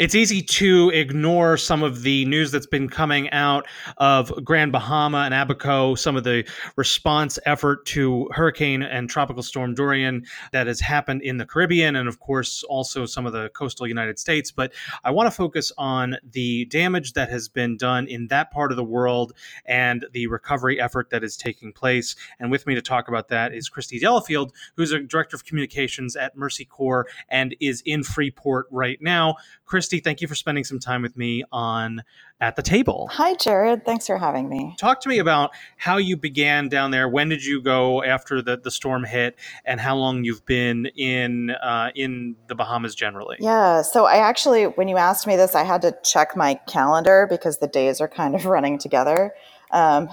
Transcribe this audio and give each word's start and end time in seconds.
it's 0.00 0.14
easy 0.14 0.40
to 0.40 0.88
ignore 0.94 1.58
some 1.58 1.82
of 1.82 2.00
the 2.00 2.24
news 2.24 2.50
that's 2.50 2.66
been 2.66 2.88
coming 2.88 3.28
out 3.32 3.66
of 3.98 4.32
Grand 4.42 4.72
Bahama 4.72 5.18
and 5.18 5.34
Abaco, 5.34 5.94
some 5.94 6.16
of 6.16 6.24
the 6.24 6.48
response 6.76 7.38
effort 7.44 7.84
to 7.84 8.26
Hurricane 8.32 8.82
and 8.82 9.10
Tropical 9.10 9.42
Storm 9.42 9.74
Dorian 9.74 10.24
that 10.52 10.66
has 10.66 10.80
happened 10.80 11.20
in 11.20 11.36
the 11.36 11.44
Caribbean, 11.44 11.96
and 11.96 12.08
of 12.08 12.18
course, 12.18 12.62
also 12.62 13.04
some 13.04 13.26
of 13.26 13.34
the 13.34 13.50
coastal 13.50 13.86
United 13.86 14.18
States. 14.18 14.50
But 14.50 14.72
I 15.04 15.10
want 15.10 15.26
to 15.26 15.30
focus 15.30 15.70
on 15.76 16.16
the 16.32 16.64
damage 16.64 17.12
that 17.12 17.28
has 17.28 17.50
been 17.50 17.76
done 17.76 18.06
in 18.06 18.28
that 18.28 18.50
part 18.50 18.72
of 18.72 18.78
the 18.78 18.84
world 18.84 19.34
and 19.66 20.06
the 20.12 20.28
recovery 20.28 20.80
effort 20.80 21.10
that 21.10 21.22
is 21.22 21.36
taking 21.36 21.74
place. 21.74 22.16
And 22.38 22.50
with 22.50 22.66
me 22.66 22.74
to 22.74 22.80
talk 22.80 23.08
about 23.08 23.28
that 23.28 23.52
is 23.52 23.68
Christy 23.68 23.98
Delafield, 23.98 24.54
who's 24.76 24.92
a 24.92 25.00
director 25.00 25.36
of 25.36 25.44
communications 25.44 26.16
at 26.16 26.38
Mercy 26.38 26.64
Corps 26.64 27.06
and 27.28 27.54
is 27.60 27.82
in 27.84 28.02
Freeport 28.02 28.64
right 28.70 28.96
now. 29.02 29.36
Christy, 29.66 29.89
thank 29.98 30.20
you 30.20 30.28
for 30.28 30.36
spending 30.36 30.62
some 30.62 30.78
time 30.78 31.02
with 31.02 31.16
me 31.16 31.42
on 31.50 32.02
At 32.40 32.54
the 32.54 32.62
Table. 32.62 33.08
Hi, 33.12 33.34
Jared. 33.34 33.84
Thanks 33.84 34.06
for 34.06 34.16
having 34.18 34.48
me. 34.48 34.76
Talk 34.78 35.00
to 35.00 35.08
me 35.08 35.18
about 35.18 35.50
how 35.76 35.96
you 35.96 36.16
began 36.16 36.68
down 36.68 36.92
there. 36.92 37.08
When 37.08 37.28
did 37.28 37.44
you 37.44 37.60
go 37.60 38.04
after 38.04 38.40
the, 38.40 38.56
the 38.56 38.70
storm 38.70 39.02
hit, 39.02 39.36
and 39.64 39.80
how 39.80 39.96
long 39.96 40.22
you've 40.22 40.46
been 40.46 40.86
in 40.94 41.50
uh, 41.50 41.90
in 41.96 42.36
the 42.46 42.54
Bahamas 42.54 42.94
generally? 42.94 43.38
Yeah. 43.40 43.82
So 43.82 44.04
I 44.04 44.18
actually, 44.18 44.64
when 44.64 44.86
you 44.86 44.96
asked 44.96 45.26
me 45.26 45.34
this, 45.34 45.56
I 45.56 45.64
had 45.64 45.82
to 45.82 45.96
check 46.04 46.36
my 46.36 46.54
calendar 46.68 47.26
because 47.28 47.58
the 47.58 47.66
days 47.66 48.00
are 48.00 48.08
kind 48.08 48.36
of 48.36 48.44
running 48.46 48.78
together. 48.78 49.34
Um, 49.72 50.08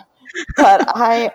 but 0.55 0.83
I 0.95 1.31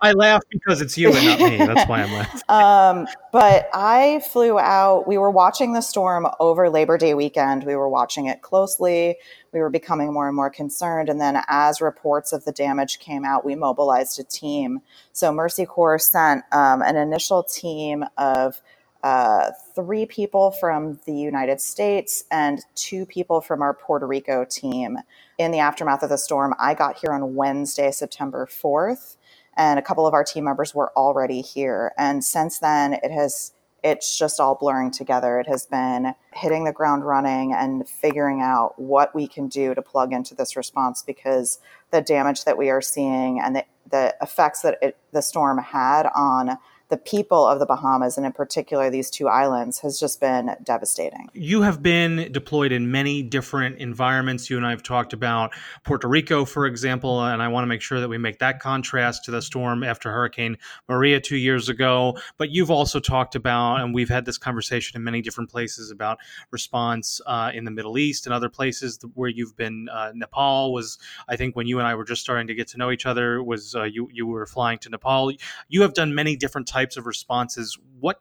I 0.00 0.12
laugh 0.12 0.42
because 0.50 0.80
it's 0.80 0.96
you 0.98 1.14
and 1.14 1.24
not 1.24 1.40
me. 1.40 1.56
That's 1.58 1.88
why 1.88 2.02
I'm 2.02 2.12
laughing. 2.12 2.40
um, 2.48 3.06
but 3.32 3.68
I 3.72 4.22
flew 4.30 4.58
out. 4.58 5.06
We 5.06 5.18
were 5.18 5.30
watching 5.30 5.72
the 5.72 5.80
storm 5.80 6.26
over 6.40 6.68
Labor 6.70 6.98
Day 6.98 7.14
weekend. 7.14 7.64
We 7.64 7.76
were 7.76 7.88
watching 7.88 8.26
it 8.26 8.42
closely. 8.42 9.16
We 9.52 9.60
were 9.60 9.70
becoming 9.70 10.12
more 10.12 10.26
and 10.26 10.36
more 10.36 10.50
concerned. 10.50 11.08
And 11.08 11.20
then, 11.20 11.42
as 11.48 11.80
reports 11.80 12.32
of 12.32 12.44
the 12.44 12.52
damage 12.52 12.98
came 12.98 13.24
out, 13.24 13.44
we 13.44 13.54
mobilized 13.54 14.18
a 14.18 14.24
team. 14.24 14.80
So, 15.12 15.32
Mercy 15.32 15.66
Corps 15.66 15.98
sent 15.98 16.44
um, 16.52 16.82
an 16.82 16.96
initial 16.96 17.42
team 17.42 18.04
of 18.16 18.60
uh, 19.02 19.52
three 19.76 20.06
people 20.06 20.50
from 20.50 20.98
the 21.06 21.14
United 21.14 21.60
States 21.60 22.24
and 22.32 22.60
two 22.74 23.06
people 23.06 23.40
from 23.40 23.62
our 23.62 23.72
Puerto 23.72 24.06
Rico 24.06 24.44
team 24.44 24.98
in 25.38 25.52
the 25.52 25.60
aftermath 25.60 26.02
of 26.02 26.08
the 26.08 26.18
storm. 26.18 26.52
I 26.58 26.74
got 26.74 26.98
here 26.98 27.12
on 27.12 27.36
Wednesday, 27.36 27.92
September 27.92 28.46
4th 28.46 29.16
and 29.58 29.78
a 29.78 29.82
couple 29.82 30.06
of 30.06 30.14
our 30.14 30.24
team 30.24 30.44
members 30.44 30.74
were 30.74 30.92
already 30.96 31.42
here. 31.42 31.92
And 31.98 32.24
since 32.24 32.60
then, 32.60 32.94
it 32.94 33.10
has 33.10 33.52
it's 33.84 34.18
just 34.18 34.40
all 34.40 34.56
blurring 34.56 34.90
together. 34.90 35.38
It 35.38 35.46
has 35.46 35.66
been 35.66 36.14
hitting 36.34 36.64
the 36.64 36.72
ground 36.72 37.06
running 37.06 37.52
and 37.52 37.88
figuring 37.88 38.40
out 38.40 38.76
what 38.76 39.14
we 39.14 39.28
can 39.28 39.46
do 39.46 39.72
to 39.74 39.82
plug 39.82 40.12
into 40.12 40.34
this 40.34 40.56
response 40.56 41.02
because 41.02 41.60
the 41.92 42.00
damage 42.00 42.44
that 42.44 42.58
we 42.58 42.70
are 42.70 42.80
seeing 42.80 43.40
and 43.40 43.54
the, 43.54 43.64
the 43.88 44.16
effects 44.20 44.62
that 44.62 44.78
it, 44.82 44.96
the 45.12 45.22
storm 45.22 45.58
had 45.58 46.08
on 46.14 46.58
the 46.88 46.96
people 46.96 47.46
of 47.46 47.58
the 47.58 47.66
Bahamas, 47.66 48.16
and 48.16 48.24
in 48.24 48.32
particular 48.32 48.88
these 48.88 49.10
two 49.10 49.28
islands, 49.28 49.80
has 49.80 50.00
just 50.00 50.20
been 50.20 50.56
devastating. 50.62 51.28
You 51.34 51.62
have 51.62 51.82
been 51.82 52.32
deployed 52.32 52.72
in 52.72 52.90
many 52.90 53.22
different 53.22 53.78
environments. 53.78 54.48
You 54.48 54.56
and 54.56 54.66
I 54.66 54.70
have 54.70 54.82
talked 54.82 55.12
about 55.12 55.52
Puerto 55.84 56.08
Rico, 56.08 56.46
for 56.46 56.66
example, 56.66 57.22
and 57.22 57.42
I 57.42 57.48
want 57.48 57.64
to 57.64 57.68
make 57.68 57.82
sure 57.82 58.00
that 58.00 58.08
we 58.08 58.16
make 58.16 58.38
that 58.38 58.60
contrast 58.60 59.24
to 59.26 59.30
the 59.30 59.42
storm 59.42 59.84
after 59.84 60.10
Hurricane 60.10 60.56
Maria 60.88 61.20
two 61.20 61.36
years 61.36 61.68
ago. 61.68 62.16
But 62.38 62.50
you've 62.50 62.70
also 62.70 63.00
talked 63.00 63.34
about, 63.34 63.80
and 63.80 63.94
we've 63.94 64.08
had 64.08 64.24
this 64.24 64.38
conversation 64.38 64.96
in 64.96 65.04
many 65.04 65.20
different 65.20 65.50
places 65.50 65.90
about 65.90 66.18
response 66.50 67.20
uh, 67.26 67.50
in 67.52 67.64
the 67.64 67.70
Middle 67.70 67.98
East 67.98 68.26
and 68.26 68.34
other 68.34 68.48
places 68.48 68.98
where 69.14 69.28
you've 69.28 69.56
been. 69.56 69.88
Uh, 69.92 70.12
Nepal 70.14 70.72
was, 70.72 70.98
I 71.28 71.36
think, 71.36 71.54
when 71.54 71.66
you 71.66 71.78
and 71.78 71.86
I 71.86 71.94
were 71.94 72.04
just 72.04 72.22
starting 72.22 72.46
to 72.46 72.54
get 72.54 72.68
to 72.68 72.78
know 72.78 72.90
each 72.90 73.04
other, 73.04 73.42
was 73.42 73.74
uh, 73.74 73.82
you 73.84 74.08
you 74.10 74.26
were 74.26 74.46
flying 74.46 74.78
to 74.78 74.88
Nepal. 74.88 75.32
You 75.68 75.82
have 75.82 75.92
done 75.92 76.14
many 76.14 76.34
different 76.34 76.66
types 76.66 76.77
types 76.78 76.96
of 76.96 77.06
responses. 77.06 77.76
What 78.00 78.20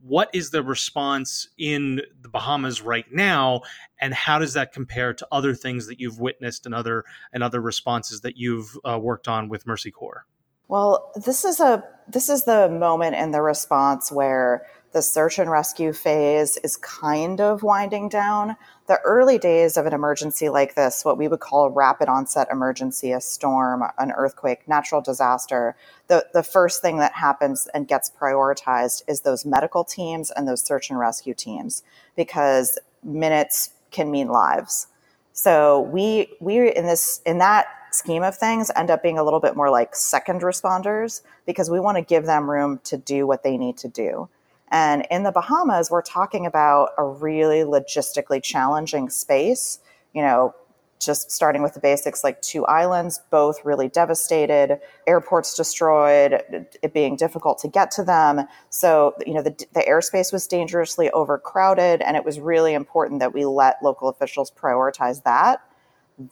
what 0.00 0.30
is 0.32 0.50
the 0.50 0.62
response 0.62 1.48
in 1.58 2.00
the 2.22 2.28
Bahamas 2.28 2.80
right 2.80 3.06
now, 3.12 3.62
and 4.00 4.14
how 4.14 4.38
does 4.38 4.54
that 4.54 4.72
compare 4.72 5.12
to 5.12 5.26
other 5.32 5.54
things 5.54 5.88
that 5.88 5.98
you've 6.00 6.20
witnessed 6.20 6.66
and 6.66 6.74
other 6.74 7.04
and 7.32 7.42
other 7.42 7.60
responses 7.60 8.20
that 8.22 8.36
you've 8.36 8.78
uh, 8.84 8.98
worked 8.98 9.28
on 9.28 9.48
with 9.48 9.66
Mercy 9.66 9.90
Corps? 9.90 10.24
Well, 10.68 11.12
this 11.16 11.44
is 11.44 11.60
a 11.60 11.82
this 12.06 12.28
is 12.28 12.44
the 12.44 12.68
moment 12.68 13.16
in 13.16 13.32
the 13.32 13.42
response 13.42 14.12
where 14.12 14.66
the 14.92 15.02
search 15.02 15.38
and 15.38 15.50
rescue 15.50 15.92
phase 15.92 16.56
is 16.58 16.76
kind 16.78 17.40
of 17.40 17.62
winding 17.62 18.08
down. 18.08 18.56
The 18.88 18.98
early 19.00 19.36
days 19.36 19.76
of 19.76 19.84
an 19.84 19.92
emergency 19.92 20.48
like 20.48 20.74
this, 20.74 21.04
what 21.04 21.18
we 21.18 21.28
would 21.28 21.40
call 21.40 21.64
a 21.66 21.70
rapid 21.70 22.08
onset 22.08 22.48
emergency, 22.50 23.12
a 23.12 23.20
storm, 23.20 23.84
an 23.98 24.12
earthquake, 24.12 24.66
natural 24.66 25.02
disaster, 25.02 25.76
the, 26.06 26.26
the 26.32 26.42
first 26.42 26.80
thing 26.80 26.96
that 26.96 27.12
happens 27.12 27.68
and 27.74 27.86
gets 27.86 28.10
prioritized 28.10 29.02
is 29.06 29.20
those 29.20 29.44
medical 29.44 29.84
teams 29.84 30.30
and 30.30 30.48
those 30.48 30.62
search 30.62 30.88
and 30.88 30.98
rescue 30.98 31.34
teams 31.34 31.82
because 32.16 32.78
minutes 33.02 33.74
can 33.90 34.10
mean 34.10 34.28
lives. 34.28 34.86
So 35.34 35.82
we 35.82 36.28
we 36.40 36.74
in 36.74 36.86
this 36.86 37.20
in 37.26 37.38
that 37.38 37.66
scheme 37.90 38.22
of 38.22 38.36
things 38.36 38.70
end 38.74 38.90
up 38.90 39.02
being 39.02 39.18
a 39.18 39.22
little 39.22 39.40
bit 39.40 39.54
more 39.54 39.70
like 39.70 39.94
second 39.94 40.40
responders 40.40 41.22
because 41.46 41.70
we 41.70 41.78
want 41.78 41.96
to 41.96 42.02
give 42.02 42.24
them 42.24 42.50
room 42.50 42.80
to 42.84 42.96
do 42.96 43.26
what 43.26 43.42
they 43.42 43.56
need 43.58 43.76
to 43.78 43.88
do. 43.88 44.28
And 44.70 45.06
in 45.10 45.22
the 45.22 45.32
Bahamas, 45.32 45.90
we're 45.90 46.02
talking 46.02 46.46
about 46.46 46.90
a 46.98 47.04
really 47.04 47.60
logistically 47.60 48.42
challenging 48.42 49.10
space. 49.10 49.78
You 50.14 50.22
know, 50.22 50.54
just 51.00 51.30
starting 51.30 51.62
with 51.62 51.74
the 51.74 51.80
basics 51.80 52.24
like 52.24 52.40
two 52.42 52.64
islands, 52.66 53.20
both 53.30 53.64
really 53.64 53.88
devastated, 53.88 54.80
airports 55.06 55.54
destroyed, 55.54 56.42
it 56.82 56.92
being 56.92 57.16
difficult 57.16 57.58
to 57.58 57.68
get 57.68 57.90
to 57.92 58.04
them. 58.04 58.46
So, 58.70 59.14
you 59.26 59.34
know, 59.34 59.42
the, 59.42 59.50
the 59.74 59.84
airspace 59.88 60.32
was 60.32 60.46
dangerously 60.46 61.10
overcrowded, 61.10 62.02
and 62.02 62.16
it 62.16 62.24
was 62.24 62.40
really 62.40 62.74
important 62.74 63.20
that 63.20 63.32
we 63.32 63.44
let 63.44 63.82
local 63.82 64.08
officials 64.08 64.50
prioritize 64.50 65.22
that. 65.24 65.60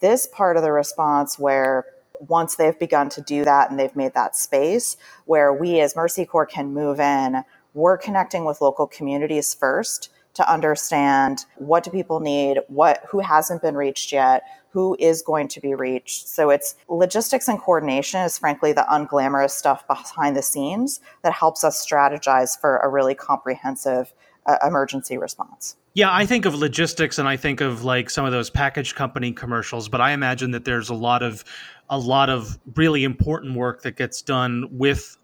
This 0.00 0.26
part 0.26 0.56
of 0.56 0.62
the 0.62 0.72
response, 0.72 1.38
where 1.38 1.84
once 2.20 2.56
they've 2.56 2.78
begun 2.78 3.08
to 3.10 3.20
do 3.20 3.44
that 3.44 3.70
and 3.70 3.78
they've 3.78 3.94
made 3.94 4.14
that 4.14 4.34
space, 4.34 4.96
where 5.26 5.52
we 5.52 5.80
as 5.80 5.94
Mercy 5.94 6.24
Corps 6.24 6.46
can 6.46 6.72
move 6.72 6.98
in 6.98 7.44
we're 7.76 7.98
connecting 7.98 8.46
with 8.46 8.60
local 8.60 8.86
communities 8.86 9.54
first 9.54 10.08
to 10.32 10.50
understand 10.50 11.44
what 11.56 11.84
do 11.84 11.90
people 11.90 12.20
need, 12.20 12.58
what 12.68 13.04
who 13.08 13.20
hasn't 13.20 13.62
been 13.62 13.76
reached 13.76 14.12
yet, 14.12 14.42
who 14.70 14.96
is 14.98 15.22
going 15.22 15.46
to 15.48 15.60
be 15.60 15.74
reached. 15.74 16.26
So 16.26 16.50
it's 16.50 16.74
logistics 16.88 17.48
and 17.48 17.58
coordination 17.58 18.20
is 18.22 18.38
frankly 18.38 18.72
the 18.72 18.86
unglamorous 18.90 19.50
stuff 19.50 19.86
behind 19.86 20.36
the 20.36 20.42
scenes 20.42 21.00
that 21.22 21.32
helps 21.32 21.64
us 21.64 21.86
strategize 21.86 22.58
for 22.58 22.78
a 22.78 22.88
really 22.88 23.14
comprehensive 23.14 24.12
uh, 24.46 24.56
emergency 24.66 25.18
response. 25.18 25.76
Yeah, 25.94 26.12
I 26.12 26.26
think 26.26 26.44
of 26.44 26.54
logistics 26.54 27.18
and 27.18 27.28
I 27.28 27.36
think 27.36 27.60
of 27.60 27.84
like 27.84 28.10
some 28.10 28.24
of 28.24 28.32
those 28.32 28.50
package 28.50 28.94
company 28.94 29.32
commercials, 29.32 29.88
but 29.88 30.00
I 30.00 30.12
imagine 30.12 30.50
that 30.52 30.64
there's 30.64 30.88
a 30.88 30.94
lot 30.94 31.22
of 31.22 31.44
a 31.88 31.98
lot 31.98 32.30
of 32.30 32.58
really 32.74 33.04
important 33.04 33.56
work 33.56 33.82
that 33.82 33.96
gets 33.96 34.22
done 34.22 34.66
with 34.70 35.16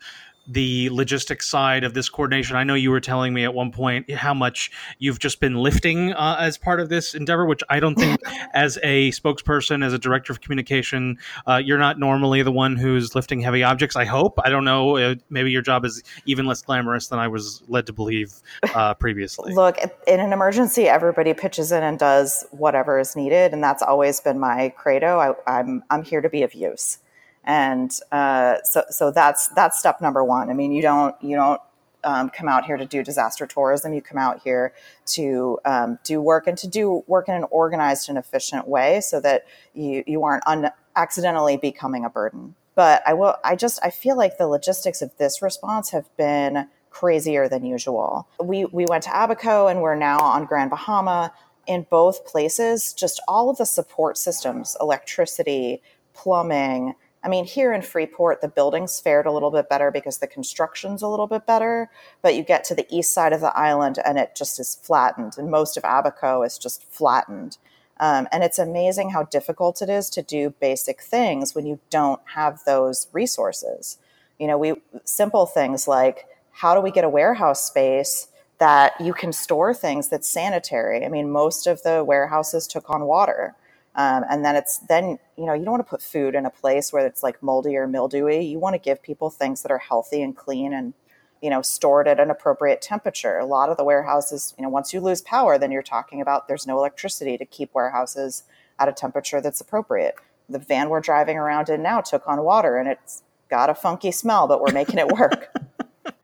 the 0.46 0.90
logistics 0.90 1.48
side 1.48 1.84
of 1.84 1.94
this 1.94 2.08
coordination. 2.08 2.56
I 2.56 2.64
know 2.64 2.74
you 2.74 2.90
were 2.90 3.00
telling 3.00 3.32
me 3.32 3.44
at 3.44 3.54
one 3.54 3.70
point 3.70 4.10
how 4.10 4.34
much 4.34 4.70
you've 4.98 5.18
just 5.18 5.40
been 5.40 5.54
lifting 5.54 6.12
uh, 6.12 6.36
as 6.38 6.58
part 6.58 6.80
of 6.80 6.88
this 6.88 7.14
endeavor, 7.14 7.46
which 7.46 7.62
I 7.68 7.80
don't 7.80 7.94
think, 7.94 8.20
as 8.54 8.78
a 8.82 9.10
spokesperson, 9.10 9.84
as 9.84 9.92
a 9.92 9.98
director 9.98 10.32
of 10.32 10.40
communication, 10.40 11.18
uh, 11.46 11.60
you're 11.64 11.78
not 11.78 11.98
normally 11.98 12.42
the 12.42 12.52
one 12.52 12.76
who's 12.76 13.14
lifting 13.14 13.40
heavy 13.40 13.62
objects. 13.62 13.96
I 13.96 14.04
hope. 14.04 14.38
I 14.44 14.50
don't 14.50 14.64
know. 14.64 14.96
Uh, 14.96 15.14
maybe 15.30 15.50
your 15.50 15.62
job 15.62 15.84
is 15.84 16.02
even 16.26 16.46
less 16.46 16.62
glamorous 16.62 17.08
than 17.08 17.18
I 17.18 17.28
was 17.28 17.62
led 17.68 17.86
to 17.86 17.92
believe 17.92 18.34
uh, 18.74 18.94
previously. 19.02 19.54
Look, 19.54 19.78
in 20.06 20.20
an 20.20 20.32
emergency, 20.32 20.88
everybody 20.88 21.34
pitches 21.34 21.72
in 21.72 21.82
and 21.82 21.98
does 21.98 22.44
whatever 22.50 22.98
is 22.98 23.14
needed, 23.14 23.52
and 23.52 23.62
that's 23.62 23.82
always 23.82 24.20
been 24.20 24.38
my 24.38 24.70
credo. 24.76 25.18
I, 25.18 25.58
I'm 25.58 25.82
I'm 25.90 26.02
here 26.02 26.20
to 26.20 26.28
be 26.28 26.42
of 26.42 26.54
use 26.54 26.98
and 27.44 27.90
uh, 28.10 28.56
so 28.64 28.84
so 28.90 29.10
that's 29.10 29.48
that's 29.48 29.78
step 29.78 30.00
number 30.00 30.22
one. 30.22 30.50
I 30.50 30.54
mean, 30.54 30.72
you 30.72 30.82
don't 30.82 31.14
you 31.22 31.36
don't 31.36 31.60
um, 32.04 32.30
come 32.30 32.48
out 32.48 32.64
here 32.64 32.76
to 32.76 32.86
do 32.86 33.02
disaster 33.02 33.46
tourism. 33.46 33.92
You 33.92 34.02
come 34.02 34.18
out 34.18 34.40
here 34.42 34.72
to 35.06 35.58
um, 35.64 35.98
do 36.04 36.20
work 36.20 36.46
and 36.46 36.56
to 36.58 36.68
do 36.68 37.04
work 37.06 37.28
in 37.28 37.34
an 37.34 37.44
organized 37.50 38.08
and 38.08 38.18
efficient 38.18 38.68
way, 38.68 39.00
so 39.00 39.20
that 39.20 39.46
you 39.74 40.04
you 40.06 40.24
aren't 40.24 40.46
un- 40.46 40.70
accidentally 40.96 41.56
becoming 41.56 42.04
a 42.04 42.10
burden. 42.10 42.54
But 42.74 43.02
I 43.06 43.14
will. 43.14 43.36
I 43.44 43.56
just 43.56 43.80
I 43.82 43.90
feel 43.90 44.16
like 44.16 44.38
the 44.38 44.46
logistics 44.46 45.02
of 45.02 45.16
this 45.18 45.42
response 45.42 45.90
have 45.90 46.14
been 46.16 46.68
crazier 46.90 47.48
than 47.48 47.64
usual. 47.64 48.28
We 48.40 48.66
we 48.66 48.86
went 48.86 49.04
to 49.04 49.10
Abaco 49.10 49.66
and 49.66 49.82
we're 49.82 49.96
now 49.96 50.18
on 50.20 50.44
Grand 50.46 50.70
Bahama. 50.70 51.32
In 51.64 51.86
both 51.88 52.26
places, 52.26 52.92
just 52.92 53.22
all 53.28 53.48
of 53.48 53.56
the 53.56 53.66
support 53.66 54.18
systems, 54.18 54.76
electricity, 54.80 55.80
plumbing, 56.12 56.96
I 57.24 57.28
mean, 57.28 57.44
here 57.44 57.72
in 57.72 57.82
Freeport, 57.82 58.40
the 58.40 58.48
buildings 58.48 58.98
fared 58.98 59.26
a 59.26 59.32
little 59.32 59.50
bit 59.50 59.68
better 59.68 59.90
because 59.90 60.18
the 60.18 60.26
construction's 60.26 61.02
a 61.02 61.08
little 61.08 61.28
bit 61.28 61.46
better, 61.46 61.88
but 62.20 62.34
you 62.34 62.42
get 62.42 62.64
to 62.64 62.74
the 62.74 62.86
east 62.90 63.12
side 63.12 63.32
of 63.32 63.40
the 63.40 63.56
island 63.56 63.98
and 64.04 64.18
it 64.18 64.34
just 64.34 64.58
is 64.58 64.74
flattened, 64.82 65.34
and 65.38 65.50
most 65.50 65.76
of 65.76 65.84
Abaco 65.84 66.42
is 66.42 66.58
just 66.58 66.84
flattened. 66.90 67.58
Um, 68.00 68.26
and 68.32 68.42
it's 68.42 68.58
amazing 68.58 69.10
how 69.10 69.24
difficult 69.24 69.80
it 69.80 69.88
is 69.88 70.10
to 70.10 70.22
do 70.22 70.50
basic 70.60 71.00
things 71.00 71.54
when 71.54 71.66
you 71.66 71.78
don't 71.90 72.20
have 72.34 72.64
those 72.64 73.06
resources. 73.12 73.98
You 74.40 74.48
know, 74.48 74.58
we 74.58 74.74
simple 75.04 75.46
things 75.46 75.86
like 75.86 76.26
how 76.50 76.74
do 76.74 76.80
we 76.80 76.90
get 76.90 77.04
a 77.04 77.08
warehouse 77.08 77.64
space 77.64 78.28
that 78.58 79.00
you 79.00 79.12
can 79.12 79.32
store 79.32 79.72
things 79.72 80.08
that's 80.08 80.28
sanitary? 80.28 81.04
I 81.04 81.08
mean, 81.08 81.30
most 81.30 81.66
of 81.66 81.82
the 81.82 82.02
warehouses 82.02 82.66
took 82.66 82.90
on 82.90 83.04
water. 83.04 83.54
Um, 83.94 84.24
and 84.30 84.44
then 84.44 84.56
it's 84.56 84.78
then 84.78 85.18
you 85.36 85.44
know 85.44 85.52
you 85.52 85.64
don't 85.64 85.72
want 85.72 85.86
to 85.86 85.90
put 85.90 86.02
food 86.02 86.34
in 86.34 86.46
a 86.46 86.50
place 86.50 86.92
where 86.92 87.06
it's 87.06 87.22
like 87.22 87.42
moldy 87.42 87.76
or 87.76 87.86
mildewy. 87.86 88.44
You 88.44 88.58
want 88.58 88.74
to 88.74 88.78
give 88.78 89.02
people 89.02 89.28
things 89.28 89.62
that 89.62 89.70
are 89.70 89.78
healthy 89.78 90.22
and 90.22 90.36
clean 90.36 90.72
and 90.72 90.94
you 91.42 91.50
know 91.50 91.60
stored 91.60 92.08
at 92.08 92.18
an 92.18 92.30
appropriate 92.30 92.80
temperature. 92.80 93.38
A 93.38 93.44
lot 93.44 93.68
of 93.68 93.76
the 93.76 93.84
warehouses, 93.84 94.54
you 94.56 94.62
know, 94.62 94.70
once 94.70 94.94
you 94.94 95.00
lose 95.00 95.20
power, 95.20 95.58
then 95.58 95.70
you're 95.70 95.82
talking 95.82 96.20
about 96.20 96.48
there's 96.48 96.66
no 96.66 96.78
electricity 96.78 97.36
to 97.36 97.44
keep 97.44 97.74
warehouses 97.74 98.44
at 98.78 98.88
a 98.88 98.92
temperature 98.92 99.40
that's 99.40 99.60
appropriate. 99.60 100.14
The 100.48 100.58
van 100.58 100.88
we're 100.88 101.00
driving 101.00 101.36
around 101.36 101.68
in 101.68 101.82
now 101.82 102.00
took 102.00 102.26
on 102.26 102.42
water 102.42 102.78
and 102.78 102.88
it's 102.88 103.22
got 103.50 103.68
a 103.68 103.74
funky 103.74 104.10
smell, 104.10 104.48
but 104.48 104.60
we're 104.60 104.72
making 104.72 104.98
it 104.98 105.08
work. 105.08 105.54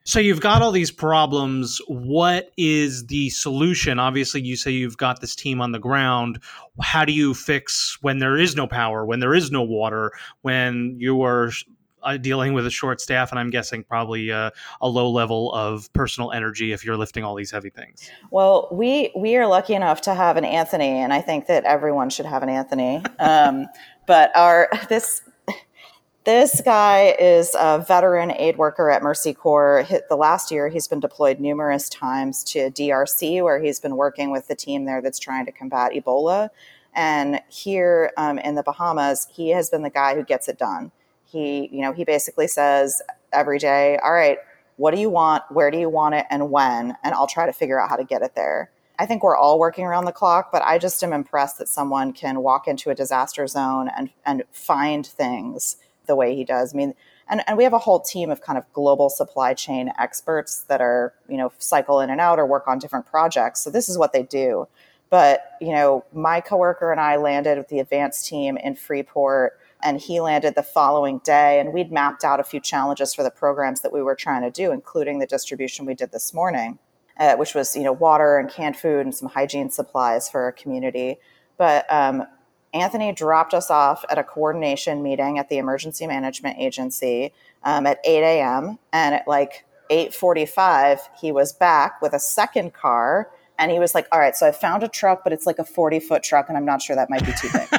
So 0.09 0.21
you've 0.21 0.41
got 0.41 0.63
all 0.63 0.73
these 0.73 0.91
problems. 0.91 1.83
What 1.87 2.51
is 2.57 3.05
the 3.09 3.29
solution? 3.29 3.99
Obviously, 3.99 4.41
you 4.41 4.57
say 4.57 4.71
you've 4.71 4.97
got 4.97 5.21
this 5.21 5.35
team 5.35 5.61
on 5.61 5.73
the 5.73 5.79
ground. 5.79 6.43
How 6.81 7.05
do 7.05 7.13
you 7.13 7.35
fix 7.35 7.99
when 8.01 8.19
there 8.19 8.39
is 8.39 8.57
no 8.57 8.67
power, 8.67 9.05
when 9.05 9.21
there 9.21 9.35
is 9.35 9.51
no 9.51 9.61
water, 9.61 10.13
when 10.41 10.97
you 10.99 11.21
are 11.25 11.51
uh, 12.03 12.17
dealing 12.17 12.55
with 12.55 12.67
a 12.67 12.71
short 12.71 13.03
staff, 13.03 13.33
and 13.33 13.39
I'm 13.39 13.51
guessing 13.51 13.85
probably 13.85 14.33
uh, 14.33 14.49
a 14.81 14.89
low 14.89 15.11
level 15.11 15.53
of 15.53 15.93
personal 15.93 16.33
energy 16.33 16.73
if 16.73 16.87
you're 16.87 16.97
lifting 16.97 17.23
all 17.23 17.35
these 17.35 17.51
heavy 17.51 17.69
things? 17.69 18.11
Well, 18.31 18.67
we 18.73 19.13
we 19.15 19.37
are 19.37 19.47
lucky 19.47 19.75
enough 19.75 20.01
to 20.03 20.15
have 20.15 20.39
an 20.39 20.47
Anthony, 20.47 20.89
and 20.89 21.13
I 21.13 21.21
think 21.21 21.49
that 21.49 21.65
everyone 21.65 22.09
should 22.09 22.25
have 22.25 22.43
an 22.43 22.49
Anthony. 22.49 23.03
Um, 23.19 23.67
but 24.07 24.35
our 24.35 24.71
this 24.89 25.21
this 26.29 26.61
guy 26.61 27.17
is 27.19 27.57
a 27.59 27.79
veteran 27.79 28.31
aid 28.33 28.59
worker 28.59 28.91
at 28.91 29.03
Mercy 29.03 29.33
Corps. 29.33 29.87
The 30.11 30.17
last 30.17 30.51
year, 30.51 30.69
he's 30.69 30.87
been 30.87 31.01
deployed 31.01 31.41
numerous 31.41 31.89
times 31.89 32.45
to 32.45 32.71
DRC, 32.71 33.43
where 33.43 33.59
he's 33.59 33.81
been 33.81 33.97
working 33.97 34.31
with 34.31 34.47
the 34.47 34.55
team 34.55 34.85
there 34.85 35.01
that's 35.01 35.19
trying 35.19 35.47
to 35.47 35.53
combat 35.53 35.93
Ebola. 35.93 36.51
And 36.95 37.41
here 37.49 38.13
um, 38.19 38.39
in 38.41 38.57
the 38.57 38.63
Bahamas, 38.63 39.27
he 39.33 39.49
has 39.53 39.71
been 39.71 39.81
the 39.81 39.89
guy 39.89 40.17
who 40.17 40.23
gets 40.23 40.49
it 40.49 40.59
done. 40.59 40.93
He, 41.25 41.71
you 41.73 41.81
know, 41.81 41.95
he 41.95 42.05
basically 42.05 42.47
says 42.47 43.01
every 43.33 43.59
day, 43.59 43.97
"All 43.97 44.13
right, 44.13 44.37
what 44.77 44.95
do 44.95 45.01
you 45.01 45.09
want? 45.09 45.45
Where 45.49 45.71
do 45.71 45.79
you 45.79 45.89
want 45.89 46.15
it? 46.15 46.27
And 46.29 46.51
when? 46.51 46.95
And 47.03 47.15
I'll 47.15 47.27
try 47.27 47.47
to 47.47 47.55
figure 47.55 47.81
out 47.81 47.89
how 47.89 47.97
to 47.97 48.05
get 48.05 48.21
it 48.21 48.35
there." 48.35 48.71
I 48.99 49.07
think 49.07 49.23
we're 49.23 49.37
all 49.37 49.59
working 49.59 49.87
around 49.87 50.05
the 50.05 50.13
clock, 50.13 50.53
but 50.53 50.61
I 50.61 50.77
just 50.77 51.03
am 51.03 51.15
impressed 51.15 51.57
that 51.57 51.69
someone 51.69 52.13
can 52.13 52.43
walk 52.43 52.69
into 52.69 52.91
a 52.91 52.95
disaster 52.95 53.47
zone 53.47 53.89
and 53.97 54.11
and 54.27 54.43
find 54.53 55.07
things 55.07 55.79
the 56.09 56.17
way 56.17 56.35
he 56.35 56.45
does. 56.45 56.75
I 56.75 56.77
mean, 56.77 56.95
and, 57.31 57.43
and 57.47 57.57
we 57.57 57.63
have 57.63 57.73
a 57.73 57.79
whole 57.79 58.01
team 58.01 58.31
of 58.31 58.41
kind 58.41 58.59
of 58.59 58.65
global 58.73 59.09
supply 59.09 59.55
chain 59.55 59.93
experts 59.99 60.65
that 60.69 60.81
are, 60.81 61.15
you 61.29 61.37
know, 61.37 61.53
cycle 61.59 62.01
in 62.01 62.11
and 62.11 62.21
out 62.21 62.41
or 62.41 62.47
work 62.47 62.67
on 62.67 62.81
different 62.81 63.07
projects. 63.07 63.63
So 63.63 63.71
this 63.71 63.89
is 63.89 63.97
what 63.97 64.13
they 64.13 64.25
do. 64.25 64.67
But, 65.11 65.53
you 65.61 65.71
know, 65.71 66.05
my 66.13 66.41
coworker 66.41 66.91
and 66.91 67.01
I 67.01 67.17
landed 67.17 67.57
with 67.57 67.69
the 67.69 67.79
advanced 67.79 68.27
team 68.27 68.57
in 68.57 68.75
Freeport 68.75 69.59
and 69.83 70.01
he 70.01 70.21
landed 70.21 70.55
the 70.55 70.63
following 70.63 71.19
day 71.19 71.61
and 71.61 71.73
we'd 71.73 71.93
mapped 71.93 72.25
out 72.25 72.41
a 72.41 72.45
few 72.45 72.61
challenges 72.61 73.15
for 73.15 73.23
the 73.23 73.31
programs 73.31 73.81
that 73.83 73.93
we 73.93 74.03
were 74.03 74.15
trying 74.15 74.43
to 74.43 74.51
do 74.51 74.73
including 74.73 75.19
the 75.19 75.27
distribution 75.27 75.87
we 75.87 75.95
did 75.95 76.13
this 76.13 76.35
morning 76.35 76.79
uh, 77.19 77.37
which 77.37 77.55
was 77.55 77.77
you 77.77 77.83
know 77.83 77.93
water 77.93 78.39
and 78.39 78.51
canned 78.51 78.77
food 78.77 79.05
and 79.05 79.15
some 79.15 79.29
hygiene 79.29 79.71
supplies 79.71 80.29
for 80.29 80.43
our 80.43 80.53
community 80.53 81.17
but 81.57 81.87
um, 81.93 82.25
Anthony 82.75 83.13
dropped 83.13 83.55
us 83.55 83.71
off 83.71 84.05
at 84.11 84.19
a 84.19 84.25
coordination 84.25 85.03
meeting 85.03 85.39
at 85.39 85.49
the 85.49 85.59
Emergency 85.59 86.07
Management 86.07 86.59
Agency 86.59 87.33
um, 87.65 87.87
at 87.87 87.99
8 88.05 88.23
a.m. 88.23 88.79
And 88.93 89.15
at 89.15 89.27
like 89.27 89.65
8:45, 89.91 91.01
he 91.21 91.33
was 91.33 91.53
back 91.53 92.03
with 92.03 92.13
a 92.13 92.21
second 92.21 92.75
car, 92.75 93.31
and 93.59 93.71
he 93.71 93.79
was 93.79 93.95
like, 93.95 94.07
"All 94.13 94.19
right, 94.19 94.37
so 94.37 94.47
I 94.47 94.53
found 94.53 94.83
a 94.83 94.89
truck, 94.89 95.25
but 95.25 95.33
it's 95.33 95.47
like 95.47 95.59
a 95.59 95.65
40 95.65 96.01
foot 96.01 96.23
truck, 96.23 96.49
and 96.49 96.57
I'm 96.57 96.67
not 96.67 96.83
sure 96.83 96.95
that 96.97 97.11
might 97.11 97.25
be 97.25 97.33
too 97.33 97.49
big." 97.53 97.78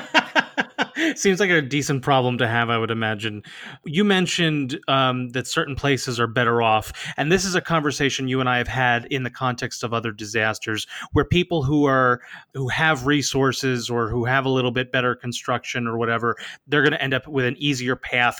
Seems 1.15 1.39
like 1.39 1.49
a 1.49 1.61
decent 1.61 2.01
problem 2.01 2.37
to 2.37 2.47
have, 2.47 2.69
I 2.69 2.77
would 2.77 2.91
imagine. 2.91 3.43
You 3.85 4.03
mentioned 4.03 4.79
um, 4.87 5.29
that 5.29 5.47
certain 5.47 5.75
places 5.75 6.19
are 6.19 6.27
better 6.27 6.61
off. 6.61 6.91
And 7.17 7.31
this 7.31 7.45
is 7.45 7.55
a 7.55 7.61
conversation 7.61 8.27
you 8.27 8.39
and 8.39 8.49
I 8.49 8.57
have 8.57 8.67
had 8.67 9.05
in 9.05 9.23
the 9.23 9.29
context 9.29 9.83
of 9.83 9.93
other 9.93 10.11
disasters 10.11 10.87
where 11.13 11.25
people 11.25 11.63
who 11.63 11.85
are 11.85 12.21
who 12.53 12.67
have 12.69 13.05
resources 13.05 13.89
or 13.89 14.09
who 14.09 14.25
have 14.25 14.45
a 14.45 14.49
little 14.49 14.71
bit 14.71 14.91
better 14.91 15.15
construction 15.15 15.87
or 15.87 15.97
whatever, 15.97 16.35
they're 16.67 16.83
going 16.83 16.91
to 16.91 17.01
end 17.01 17.13
up 17.13 17.27
with 17.27 17.45
an 17.45 17.55
easier 17.57 17.95
path 17.95 18.39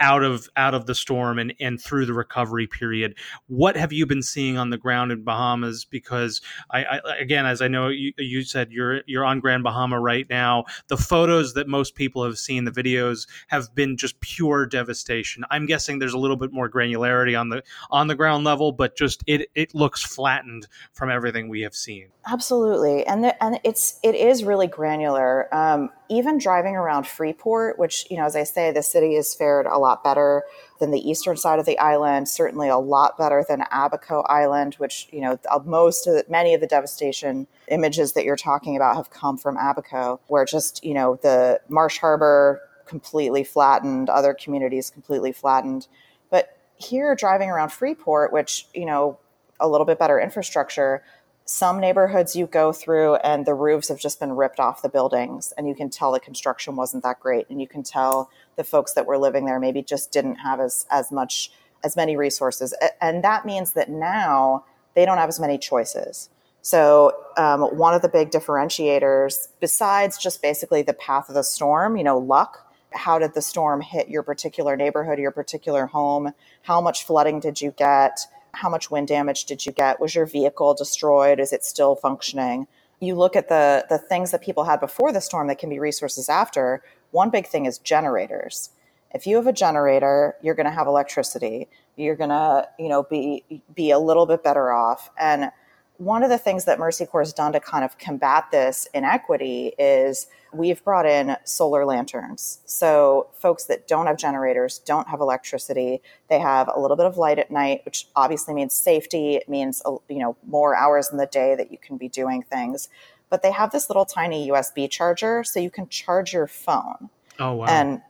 out 0.00 0.22
of 0.22 0.48
out 0.56 0.74
of 0.74 0.86
the 0.86 0.94
storm 0.94 1.38
and 1.38 1.54
and 1.60 1.80
through 1.80 2.06
the 2.06 2.12
recovery 2.12 2.66
period. 2.66 3.16
What 3.46 3.76
have 3.76 3.92
you 3.92 4.06
been 4.06 4.22
seeing 4.22 4.58
on 4.58 4.70
the 4.70 4.78
ground 4.78 5.12
in 5.12 5.22
Bahamas? 5.22 5.84
Because 5.84 6.40
I, 6.70 6.84
I 6.84 7.16
again, 7.18 7.46
as 7.46 7.60
I 7.62 7.68
know 7.68 7.88
you, 7.88 8.12
you 8.18 8.42
said, 8.42 8.70
you're 8.70 9.02
you're 9.06 9.24
on 9.24 9.40
Grand 9.40 9.62
Bahama 9.62 10.00
right 10.00 10.26
now. 10.28 10.64
The 10.88 10.96
photos 10.96 11.54
that 11.54 11.68
most 11.68 11.94
people 11.94 12.24
have 12.24 12.38
seen, 12.38 12.64
the 12.64 12.70
videos 12.70 13.26
have 13.48 13.74
been 13.74 13.96
just 13.96 14.20
pure 14.20 14.66
devastation. 14.66 15.44
I'm 15.50 15.66
guessing 15.66 15.98
there's 15.98 16.14
a 16.14 16.18
little 16.18 16.36
bit 16.36 16.52
more 16.52 16.70
granularity 16.70 17.38
on 17.38 17.48
the 17.48 17.62
on 17.90 18.06
the 18.06 18.14
ground 18.14 18.44
level, 18.44 18.72
but 18.72 18.96
just 18.96 19.22
it 19.26 19.50
it 19.54 19.74
looks 19.74 20.02
flattened 20.02 20.66
from 20.92 21.10
everything 21.10 21.48
we 21.48 21.62
have 21.62 21.74
seen. 21.74 22.08
Absolutely, 22.26 23.06
and 23.06 23.24
the, 23.24 23.42
and 23.42 23.60
it's 23.64 23.98
it 24.02 24.14
is 24.14 24.44
really 24.44 24.66
granular. 24.66 25.52
Um, 25.54 25.90
even 26.08 26.38
driving 26.38 26.74
around 26.74 27.06
Freeport, 27.06 27.78
which 27.78 28.06
you 28.10 28.16
know, 28.16 28.24
as 28.24 28.34
I 28.34 28.44
say, 28.44 28.70
the 28.70 28.82
city 28.82 29.14
has 29.16 29.34
fared 29.34 29.66
a 29.66 29.78
lot 29.78 30.02
better 30.02 30.44
than 30.80 30.90
the 30.90 31.08
eastern 31.08 31.36
side 31.36 31.58
of 31.58 31.66
the 31.66 31.78
island. 31.78 32.28
Certainly, 32.28 32.68
a 32.68 32.78
lot 32.78 33.18
better 33.18 33.44
than 33.46 33.62
Abaco 33.70 34.22
Island, 34.22 34.74
which 34.74 35.08
you 35.12 35.20
know, 35.20 35.38
uh, 35.50 35.60
most 35.64 36.06
of 36.06 36.14
the, 36.14 36.24
many 36.28 36.54
of 36.54 36.60
the 36.60 36.66
devastation 36.66 37.46
images 37.68 38.12
that 38.14 38.24
you're 38.24 38.36
talking 38.36 38.76
about 38.76 38.96
have 38.96 39.10
come 39.10 39.36
from 39.36 39.56
Abaco, 39.56 40.20
where 40.28 40.44
just 40.44 40.84
you 40.84 40.94
know 40.94 41.18
the 41.22 41.60
Marsh 41.68 41.98
Harbor 41.98 42.62
completely 42.86 43.44
flattened, 43.44 44.08
other 44.08 44.32
communities 44.32 44.90
completely 44.90 45.32
flattened. 45.32 45.88
But 46.30 46.56
here, 46.76 47.14
driving 47.14 47.50
around 47.50 47.70
Freeport, 47.70 48.32
which 48.32 48.66
you 48.72 48.86
know, 48.86 49.18
a 49.60 49.68
little 49.68 49.86
bit 49.86 49.98
better 49.98 50.18
infrastructure 50.18 51.02
some 51.50 51.80
neighborhoods 51.80 52.36
you 52.36 52.46
go 52.46 52.72
through 52.72 53.14
and 53.16 53.46
the 53.46 53.54
roofs 53.54 53.88
have 53.88 53.98
just 53.98 54.20
been 54.20 54.32
ripped 54.32 54.60
off 54.60 54.82
the 54.82 54.88
buildings 54.90 55.50
and 55.56 55.66
you 55.66 55.74
can 55.74 55.88
tell 55.88 56.12
the 56.12 56.20
construction 56.20 56.76
wasn't 56.76 57.02
that 57.02 57.18
great. 57.20 57.48
And 57.48 57.58
you 57.58 57.66
can 57.66 57.82
tell 57.82 58.30
the 58.56 58.64
folks 58.64 58.92
that 58.92 59.06
were 59.06 59.16
living 59.16 59.46
there 59.46 59.58
maybe 59.58 59.82
just 59.82 60.12
didn't 60.12 60.34
have 60.36 60.60
as 60.60 60.84
as 60.90 61.10
much 61.10 61.50
as 61.82 61.96
many 61.96 62.18
resources. 62.18 62.74
And 63.00 63.24
that 63.24 63.46
means 63.46 63.72
that 63.72 63.88
now 63.88 64.66
they 64.94 65.06
don't 65.06 65.16
have 65.16 65.30
as 65.30 65.40
many 65.40 65.56
choices. 65.56 66.28
So 66.60 67.16
um, 67.38 67.62
one 67.62 67.94
of 67.94 68.02
the 68.02 68.10
big 68.10 68.30
differentiators 68.30 69.48
besides 69.58 70.18
just 70.18 70.42
basically 70.42 70.82
the 70.82 70.92
path 70.92 71.30
of 71.30 71.34
the 71.34 71.44
storm 71.44 71.96
you 71.96 72.04
know 72.04 72.18
luck 72.18 72.70
how 72.92 73.18
did 73.18 73.32
the 73.32 73.40
storm 73.42 73.80
hit 73.80 74.10
your 74.10 74.22
particular 74.22 74.76
neighborhood 74.76 75.18
your 75.18 75.30
particular 75.30 75.86
home? 75.86 76.34
How 76.62 76.82
much 76.82 77.04
flooding 77.04 77.40
did 77.40 77.60
you 77.60 77.70
get 77.70 78.20
how 78.58 78.68
much 78.68 78.90
wind 78.90 79.08
damage 79.08 79.44
did 79.44 79.64
you 79.64 79.72
get? 79.72 80.00
Was 80.00 80.14
your 80.14 80.26
vehicle 80.26 80.74
destroyed? 80.74 81.38
Is 81.38 81.52
it 81.52 81.64
still 81.64 81.94
functioning? 81.94 82.66
You 83.00 83.14
look 83.14 83.36
at 83.36 83.48
the 83.48 83.86
the 83.88 83.98
things 83.98 84.32
that 84.32 84.42
people 84.42 84.64
had 84.64 84.80
before 84.80 85.12
the 85.12 85.20
storm 85.20 85.46
that 85.48 85.58
can 85.58 85.70
be 85.70 85.78
resources 85.78 86.28
after. 86.28 86.82
One 87.12 87.30
big 87.30 87.46
thing 87.46 87.66
is 87.66 87.78
generators. 87.78 88.70
If 89.14 89.26
you 89.26 89.36
have 89.36 89.46
a 89.46 89.52
generator, 89.52 90.34
you're 90.42 90.56
going 90.56 90.66
to 90.66 90.72
have 90.72 90.86
electricity. 90.86 91.68
You're 91.96 92.16
going 92.16 92.30
to, 92.30 92.68
you 92.78 92.88
know, 92.88 93.04
be 93.04 93.62
be 93.74 93.90
a 93.90 93.98
little 93.98 94.26
bit 94.26 94.42
better 94.42 94.72
off. 94.72 95.10
And 95.18 95.50
one 95.98 96.22
of 96.22 96.30
the 96.30 96.38
things 96.38 96.64
that 96.64 96.78
Mercy 96.78 97.04
Corps 97.04 97.22
has 97.22 97.32
done 97.32 97.52
to 97.52 97.60
kind 97.60 97.84
of 97.84 97.98
combat 97.98 98.52
this 98.52 98.88
inequity 98.94 99.72
is 99.78 100.28
we've 100.52 100.82
brought 100.84 101.06
in 101.06 101.36
solar 101.42 101.84
lanterns. 101.84 102.60
So 102.66 103.26
folks 103.34 103.64
that 103.64 103.88
don't 103.88 104.06
have 104.06 104.16
generators, 104.16 104.78
don't 104.78 105.08
have 105.08 105.20
electricity, 105.20 106.00
they 106.28 106.38
have 106.38 106.70
a 106.72 106.78
little 106.78 106.96
bit 106.96 107.06
of 107.06 107.16
light 107.16 107.40
at 107.40 107.50
night, 107.50 107.82
which 107.84 108.06
obviously 108.14 108.54
means 108.54 108.74
safety. 108.74 109.34
It 109.34 109.48
means 109.48 109.82
uh, 109.84 109.96
you 110.08 110.20
know 110.20 110.36
more 110.46 110.76
hours 110.76 111.10
in 111.10 111.18
the 111.18 111.26
day 111.26 111.56
that 111.56 111.72
you 111.72 111.78
can 111.78 111.96
be 111.96 112.08
doing 112.08 112.42
things. 112.42 112.88
But 113.28 113.42
they 113.42 113.50
have 113.50 113.72
this 113.72 113.90
little 113.90 114.06
tiny 114.06 114.48
USB 114.48 114.88
charger, 114.88 115.42
so 115.44 115.60
you 115.60 115.70
can 115.70 115.88
charge 115.88 116.32
your 116.32 116.46
phone. 116.46 117.10
Oh 117.40 117.54
wow! 117.54 117.66
And 117.66 118.02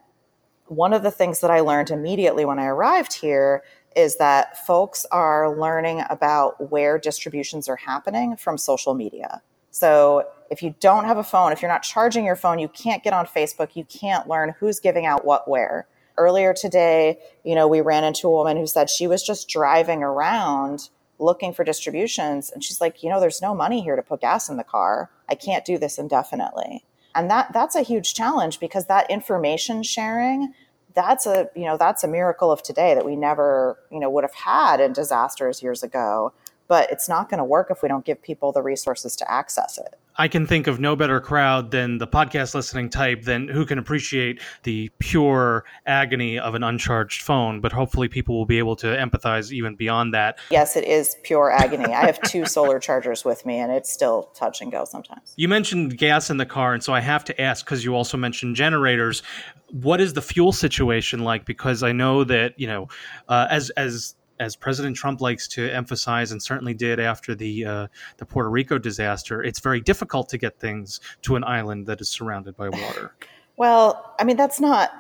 one 0.67 0.93
of 0.93 1.03
the 1.03 1.11
things 1.11 1.41
that 1.41 1.51
I 1.51 1.61
learned 1.61 1.91
immediately 1.91 2.45
when 2.45 2.59
I 2.59 2.67
arrived 2.67 3.15
here 3.15 3.63
is 3.97 4.17
that 4.17 4.67
folks 4.67 5.07
are 5.11 5.59
learning 5.59 6.03
about 6.11 6.71
where 6.71 6.99
distributions 6.99 7.69
are 7.69 7.77
happening 7.77 8.37
from 8.37 8.59
social 8.59 8.95
media. 8.95 9.43
So 9.71 10.27
if 10.51 10.63
you 10.63 10.75
don't 10.81 11.05
have 11.05 11.19
a 11.19 11.25
phone, 11.25 11.53
if 11.53 11.63
you're 11.63 11.71
not 11.71 11.83
charging 11.83 12.25
your 12.25 12.37
phone, 12.37 12.59
you 12.59 12.69
can't 12.69 13.03
get 13.03 13.13
on 13.13 13.27
Facebook, 13.27 13.77
you 13.77 13.85
can't 13.85 14.29
learn 14.29 14.55
who's 14.59 14.81
giving 14.81 15.07
out 15.07 15.25
what 15.25 15.49
where. 15.49 15.87
earlier 16.17 16.53
today, 16.53 17.19
you 17.45 17.55
know, 17.55 17.69
we 17.69 17.81
ran 17.81 18.05
into 18.05 18.27
a 18.27 18.31
woman 18.31 18.57
who 18.57 18.67
said 18.67 18.91
she 18.91 19.07
was 19.07 19.23
just 19.23 19.49
driving 19.49 20.03
around 20.03 20.91
looking 21.19 21.53
for 21.53 21.65
distributions. 21.65 22.51
And 22.51 22.63
she's 22.63 22.81
like, 22.81 23.03
you 23.03 23.11
know, 23.11 23.21
there's 23.21 23.43
no 23.43 23.55
money 23.55 23.81
here 23.83 23.97
to 23.97 24.03
put 24.03 24.21
gas 24.21 24.49
in 24.49 24.57
the 24.57 24.65
car. 24.65 25.11
I 25.29 25.35
can't 25.35 25.65
do 25.65 25.79
this 25.79 25.99
indefinitely. 25.99 26.85
And 27.15 27.31
that 27.31 27.53
that's 27.53 27.75
a 27.75 27.83
huge 27.83 28.15
challenge 28.15 28.61
because 28.61 28.87
that 28.87 29.11
information 29.11 29.83
sharing, 29.83 30.53
that's 30.99 31.27
a, 31.27 31.49
you 31.55 31.65
know, 31.65 31.77
that's 31.77 32.03
a 32.03 32.09
miracle 32.09 32.51
of 32.51 32.61
today 32.63 32.95
that 32.95 33.05
we 33.05 33.15
never, 33.15 33.79
you 33.91 34.01
know, 34.01 34.11
would 34.11 34.25
have 34.25 34.35
had 34.35 34.81
in 34.81 34.93
disasters 34.93 35.63
years 35.63 35.85
ago. 35.85 36.33
But 36.69 36.91
it's 36.93 37.09
not 37.09 37.29
going 37.29 37.39
to 37.39 37.45
work 37.45 37.69
if 37.71 37.83
we 37.83 37.89
don't 37.89 38.05
give 38.05 38.23
people 38.23 38.53
the 38.53 38.63
resources 38.63 39.17
to 39.17 39.31
access 39.31 39.79
it. 39.79 39.99
I 40.21 40.27
can 40.27 40.47
think 40.47 40.67
of 40.67 40.81
no 40.81 40.97
better 40.97 41.21
crowd 41.21 41.71
than 41.71 41.99
the 41.99 42.07
podcast 42.07 42.53
listening 42.53 42.91
type 42.91 43.23
than 43.23 43.47
who 43.47 43.65
can 43.65 43.79
appreciate 43.79 44.41
the 44.65 44.91
pure 44.99 45.65
agony 45.87 46.41
of 46.41 46.57
an 46.57 46.65
uncharged 46.65 47.23
phone. 47.23 47.61
But 47.61 47.71
hopefully, 47.71 48.09
people 48.09 48.37
will 48.37 48.45
be 48.45 48.59
able 48.59 48.75
to 48.77 48.89
empathize 48.89 49.53
even 49.53 49.77
beyond 49.77 50.13
that. 50.15 50.41
Yes, 50.51 50.77
it 50.77 50.85
is 50.85 51.17
pure 51.23 51.53
agony. 51.53 51.95
I 51.95 52.05
have 52.05 52.21
two 52.23 52.47
solar 52.47 52.81
chargers 52.81 53.25
with 53.25 53.47
me, 53.47 53.59
and 53.59 53.71
it's 53.71 53.93
still 53.93 54.25
touch 54.35 54.61
and 54.61 54.73
go 54.73 54.85
sometimes. 54.85 55.35
You 55.37 55.47
mentioned 55.47 55.97
gas 55.97 56.31
in 56.31 56.37
the 56.37 56.47
car, 56.47 56.75
and 56.75 56.83
so 56.83 56.93
I 56.93 57.01
have 57.01 57.25
to 57.27 57.41
ask 57.41 57.65
because 57.65 57.85
you 57.85 57.95
also 57.95 58.17
mentioned 58.17 58.57
generators. 58.57 59.23
What 59.71 60.01
is 60.01 60.15
the 60.15 60.23
fuel 60.23 60.51
situation 60.51 61.21
like? 61.21 61.45
Because 61.45 61.85
I 61.85 61.93
know 61.93 62.25
that 62.25 62.59
you 62.59 62.67
know, 62.67 62.89
uh, 63.29 63.47
as 63.51 63.71
as 63.71 64.17
as 64.41 64.57
President 64.57 64.97
Trump 64.97 65.21
likes 65.21 65.49
to 65.49 65.69
emphasize, 65.71 66.33
and 66.33 66.43
certainly 66.43 66.75
did 66.75 67.01
after 67.01 67.35
the 67.35 67.65
uh, 67.65 67.87
the 68.17 68.27
Puerto 68.27 68.51
Rico 68.51 68.79
disaster, 68.79 69.43
it's 69.43 69.61
very 69.61 69.81
difficult 69.81 70.29
to 70.31 70.39
get 70.39 70.59
things 70.59 71.01
to 71.23 71.37
an 71.37 71.45
island 71.45 71.87
that 71.87 72.01
is 72.01 72.09
surrounded 72.09 72.57
by 72.57 72.69
water. 72.69 73.15
Well, 73.61 74.15
I 74.21 74.23
mean 74.23 74.37
that's 74.37 74.61
not 74.61 74.93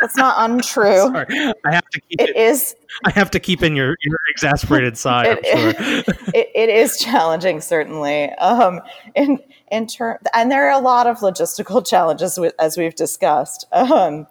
that's 0.00 0.16
not 0.16 0.50
untrue. 0.50 0.96
Sorry, 1.12 1.52
I 1.64 1.72
have 1.72 1.88
to 1.90 2.00
keep 2.00 2.20
it, 2.20 2.30
it 2.30 2.36
is. 2.36 2.74
I 3.04 3.10
have 3.10 3.30
to 3.32 3.40
keep 3.40 3.62
in 3.62 3.76
your, 3.76 3.96
your 4.02 4.18
exasperated 4.30 4.96
side. 4.98 5.38
it, 5.42 5.46
sure. 5.46 6.14
it, 6.34 6.50
it 6.54 6.68
is 6.68 6.98
challenging, 6.98 7.60
certainly. 7.60 8.30
Um, 8.32 8.80
in 9.14 9.38
in 9.70 9.86
term, 9.86 10.18
and 10.34 10.50
there 10.50 10.68
are 10.68 10.78
a 10.78 10.82
lot 10.82 11.06
of 11.06 11.18
logistical 11.18 11.86
challenges 11.86 12.38
with, 12.38 12.54
as 12.58 12.76
we've 12.76 12.94
discussed. 12.94 13.66
Um, 13.72 14.26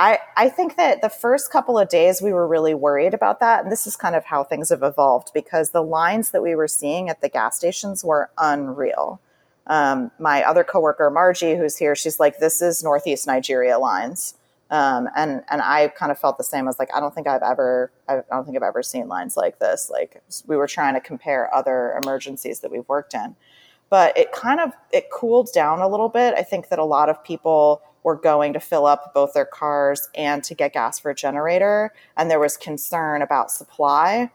I, 0.00 0.18
I 0.34 0.48
think 0.48 0.78
that 0.78 1.02
the 1.02 1.10
first 1.10 1.52
couple 1.52 1.78
of 1.78 1.90
days 1.90 2.22
we 2.22 2.32
were 2.32 2.48
really 2.48 2.72
worried 2.72 3.12
about 3.12 3.38
that. 3.40 3.62
And 3.62 3.70
this 3.70 3.86
is 3.86 3.96
kind 3.96 4.16
of 4.16 4.24
how 4.24 4.42
things 4.42 4.70
have 4.70 4.82
evolved 4.82 5.30
because 5.34 5.72
the 5.72 5.82
lines 5.82 6.30
that 6.30 6.42
we 6.42 6.54
were 6.54 6.68
seeing 6.68 7.10
at 7.10 7.20
the 7.20 7.28
gas 7.28 7.58
stations 7.58 8.02
were 8.02 8.30
unreal. 8.38 9.20
Um, 9.66 10.10
my 10.18 10.42
other 10.42 10.64
coworker, 10.64 11.10
Margie, 11.10 11.54
who's 11.54 11.76
here, 11.76 11.94
she's 11.94 12.18
like, 12.18 12.38
this 12.38 12.62
is 12.62 12.82
Northeast 12.82 13.26
Nigeria 13.26 13.78
lines. 13.78 14.36
Um, 14.70 15.10
and, 15.14 15.42
and 15.50 15.60
I 15.60 15.88
kind 15.88 16.10
of 16.10 16.18
felt 16.18 16.38
the 16.38 16.44
same. 16.44 16.64
I 16.64 16.68
was 16.68 16.78
like, 16.78 16.94
I 16.94 17.00
don't 17.00 17.14
think 17.14 17.26
I've 17.26 17.42
ever, 17.42 17.92
I 18.08 18.22
don't 18.30 18.46
think 18.46 18.56
I've 18.56 18.62
ever 18.62 18.82
seen 18.82 19.06
lines 19.06 19.36
like 19.36 19.58
this. 19.58 19.90
Like 19.90 20.22
we 20.46 20.56
were 20.56 20.66
trying 20.66 20.94
to 20.94 21.00
compare 21.00 21.54
other 21.54 22.00
emergencies 22.02 22.60
that 22.60 22.70
we've 22.70 22.88
worked 22.88 23.12
in, 23.12 23.36
but 23.90 24.16
it 24.16 24.32
kind 24.32 24.60
of, 24.60 24.72
it 24.92 25.10
cooled 25.12 25.50
down 25.52 25.80
a 25.80 25.88
little 25.88 26.08
bit. 26.08 26.32
I 26.38 26.42
think 26.42 26.70
that 26.70 26.78
a 26.78 26.84
lot 26.84 27.10
of 27.10 27.22
people, 27.22 27.82
were 28.02 28.16
going 28.16 28.52
to 28.52 28.60
fill 28.60 28.86
up 28.86 29.12
both 29.14 29.34
their 29.34 29.44
cars 29.44 30.08
and 30.14 30.42
to 30.44 30.54
get 30.54 30.72
gas 30.72 30.98
for 30.98 31.10
a 31.10 31.14
generator. 31.14 31.92
And 32.16 32.30
there 32.30 32.40
was 32.40 32.56
concern 32.56 33.22
about 33.22 33.50
supply, 33.50 34.30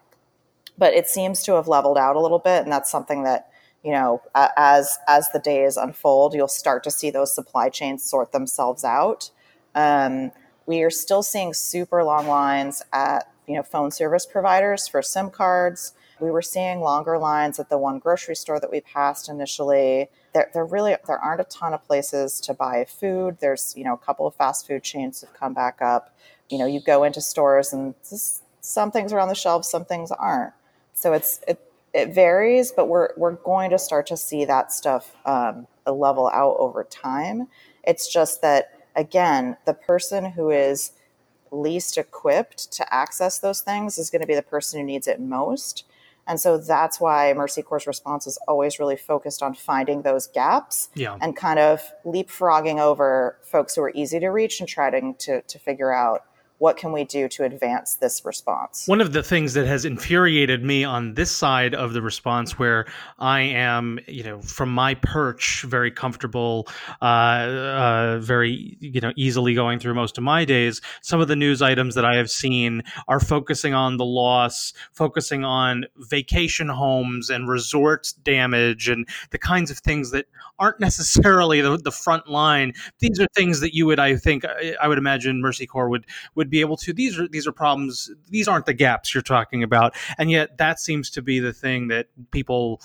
but 0.78 0.94
it 0.94 1.08
seems 1.08 1.44
to 1.44 1.54
have 1.54 1.68
leveled 1.68 1.98
out 1.98 2.16
a 2.16 2.20
little 2.20 2.40
bit. 2.40 2.64
And 2.64 2.72
that's 2.72 2.92
something 2.92 3.24
that, 3.24 3.50
you 3.84 3.92
know, 3.92 4.22
as 4.36 4.98
as 5.08 5.30
the 5.32 5.40
days 5.40 5.78
unfold, 5.78 6.34
you'll 6.34 6.48
start 6.48 6.84
to 6.84 6.92
see 6.92 7.10
those 7.10 7.34
supply 7.34 7.70
chains 7.70 8.04
sort 8.04 8.32
themselves 8.32 8.84
out. 8.84 9.32
Um, 9.74 10.32
we 10.66 10.82
are 10.82 10.90
still 10.90 11.22
seeing 11.22 11.54
super 11.54 12.04
long 12.04 12.28
lines 12.28 12.84
at 12.92 13.32
you 13.48 13.56
know 13.56 13.64
phone 13.64 13.92
service 13.92 14.26
providers 14.26 14.88
for 14.88 15.02
SIM 15.02 15.30
cards. 15.30 15.94
We 16.20 16.32
were 16.32 16.42
seeing 16.42 16.80
longer 16.80 17.18
lines 17.18 17.60
at 17.60 17.70
the 17.70 17.78
one 17.78 18.00
grocery 18.00 18.36
store 18.36 18.60
that 18.60 18.72
we 18.72 18.82
passed 18.82 19.30
initially. 19.30 20.10
There, 20.34 20.50
there 20.54 20.66
really 20.66 20.96
there 21.08 21.20
aren't 21.20 21.42
a 21.42 21.46
ton 21.46 21.74
of 21.74 21.86
places 21.86 22.40
to 22.42 22.54
buy 22.54 22.86
food. 22.86 23.38
There's 23.42 23.74
you 23.76 23.84
know 23.84 23.94
a 23.94 23.98
couple 23.98 24.26
of 24.26 24.36
fast 24.36 24.68
food 24.68 24.84
chains 24.84 25.22
have 25.22 25.34
come 25.34 25.54
back 25.54 25.82
up. 25.82 26.16
You 26.50 26.58
know, 26.58 26.66
you 26.66 26.80
go 26.80 27.04
into 27.04 27.22
stores 27.22 27.74
and 27.74 27.96
just, 28.08 28.44
some 28.62 28.92
things 28.92 29.12
are 29.12 29.20
on 29.20 29.28
the 29.28 29.36
shelves, 29.36 29.70
some 29.70 29.86
things 29.86 30.12
aren't. 30.12 30.54
So 30.94 31.14
it's 31.14 31.42
it 31.48 31.60
it 31.94 32.14
varies, 32.14 32.72
but 32.72 32.88
we're 32.88 33.10
we're 33.18 33.36
going 33.36 33.70
to 33.72 33.80
start 33.80 34.08
to 34.08 34.18
see 34.18 34.46
that 34.46 34.72
stuff 34.72 35.16
um, 35.26 35.68
level 35.86 36.28
out 36.30 36.56
over 36.60 36.84
time. 36.84 37.48
It's 37.84 38.12
just 38.12 38.42
that 38.42 38.72
again, 38.96 39.58
the 39.66 39.74
person 39.74 40.32
who 40.32 40.50
is 40.50 40.94
least 41.52 41.98
equipped 41.98 42.72
to 42.74 42.94
access 42.94 43.40
those 43.40 43.62
things 43.62 43.98
is 43.98 44.10
going 44.10 44.22
to 44.22 44.28
be 44.28 44.36
the 44.36 44.42
person 44.42 44.80
who 44.80 44.86
needs 44.86 45.08
it 45.08 45.20
most. 45.20 45.86
And 46.28 46.40
so 46.40 46.58
that's 46.58 47.00
why 47.00 47.34
Mercy 47.34 47.62
Corps' 47.62 47.86
response 47.86 48.26
is 48.26 48.38
always 48.48 48.80
really 48.80 48.96
focused 48.96 49.44
on 49.44 49.54
finding 49.54 50.02
those 50.02 50.28
gaps 50.28 50.90
yeah. 50.96 51.18
and 51.22 51.36
kind 51.36 51.60
of 51.60 51.82
leapfrogging 52.04 52.80
over 52.80 53.38
folks 53.44 53.76
who 53.76 53.82
are 53.82 53.92
easy 53.94 54.20
to 54.20 54.30
reach 54.30 54.60
and 54.60 54.68
trying 54.68 55.16
to, 55.20 55.42
to 55.42 55.60
figure 55.60 55.94
out 55.94 56.26
what 56.58 56.78
can 56.78 56.92
we 56.92 57.04
do 57.04 57.28
to 57.28 57.44
advance 57.44 57.96
this 57.96 58.24
response? 58.24 58.88
One 58.88 59.02
of 59.02 59.14
the 59.14 59.24
things 59.24 59.54
that 59.54 59.68
has 59.68 59.86
infuriated 59.86 60.64
me 60.64 60.84
on 60.84 61.14
this 61.14 61.32
side 61.32 61.76
of 61.76 61.94
the 61.94 62.02
response, 62.02 62.58
where 62.58 62.86
I 63.20 63.42
am, 63.42 64.00
you 64.08 64.24
know, 64.24 64.42
from 64.42 64.70
my 64.74 64.96
perch, 64.96 65.64
very 65.68 65.92
comfortable, 65.92 66.68
uh, 67.02 67.06
uh, 67.06 68.20
very, 68.20 68.78
you 68.80 69.02
know, 69.02 69.12
easily 69.16 69.54
going 69.54 69.80
through 69.80 69.96
most 69.96 70.18
of 70.18 70.24
my 70.24 70.46
days, 70.46 70.82
some 71.02 71.20
of 71.20 71.28
the 71.28 71.36
news 71.36 71.62
items 71.62 71.96
that 71.96 72.06
I 72.06 72.16
have 72.16 72.30
seen 72.30 72.84
are 73.08 73.20
focusing 73.20 73.74
on 73.74 73.98
the 73.98 74.06
loss, 74.06 74.74
focusing 74.94 75.44
on 75.44 75.86
vacation 75.98 76.70
homes 76.70 77.30
and 77.30 77.50
resorts 77.50 78.14
damage 78.14 78.88
and 78.88 79.08
the 79.32 79.38
kinds 79.38 79.72
of 79.72 79.80
things 79.80 80.12
that 80.12 80.26
aren't 80.60 80.80
necessarily 80.80 81.62
the, 81.62 81.78
the 81.78 81.92
front 81.92 82.30
line. 82.30 82.74
These 83.00 83.20
are 83.20 83.28
things 83.36 83.60
that 83.60 83.76
you 83.76 83.86
would, 83.88 84.00
I 84.00 84.16
think, 84.16 84.46
I, 84.46 84.76
I 84.82 84.88
would 84.88 84.98
imagine 84.98 85.42
Mercy 85.42 85.68
Corps 85.68 85.90
would 85.90 86.06
would 86.36 86.45
would 86.46 86.52
be 86.52 86.62
able 86.62 86.78
to 86.78 86.94
these 86.94 87.20
are 87.20 87.28
these 87.28 87.48
are 87.48 87.52
problems 87.52 88.12
these 88.30 88.48
aren't 88.48 88.68
the 88.68 88.74
gaps 88.74 89.14
you're 89.14 89.24
talking 89.24 89.64
about. 89.64 89.96
And 90.18 90.30
yet 90.30 90.58
that 90.60 90.80
seems 90.80 91.10
to 91.12 91.22
be 91.22 91.40
the 91.40 91.54
thing 91.54 91.88
that 91.88 92.08
people 92.32 92.82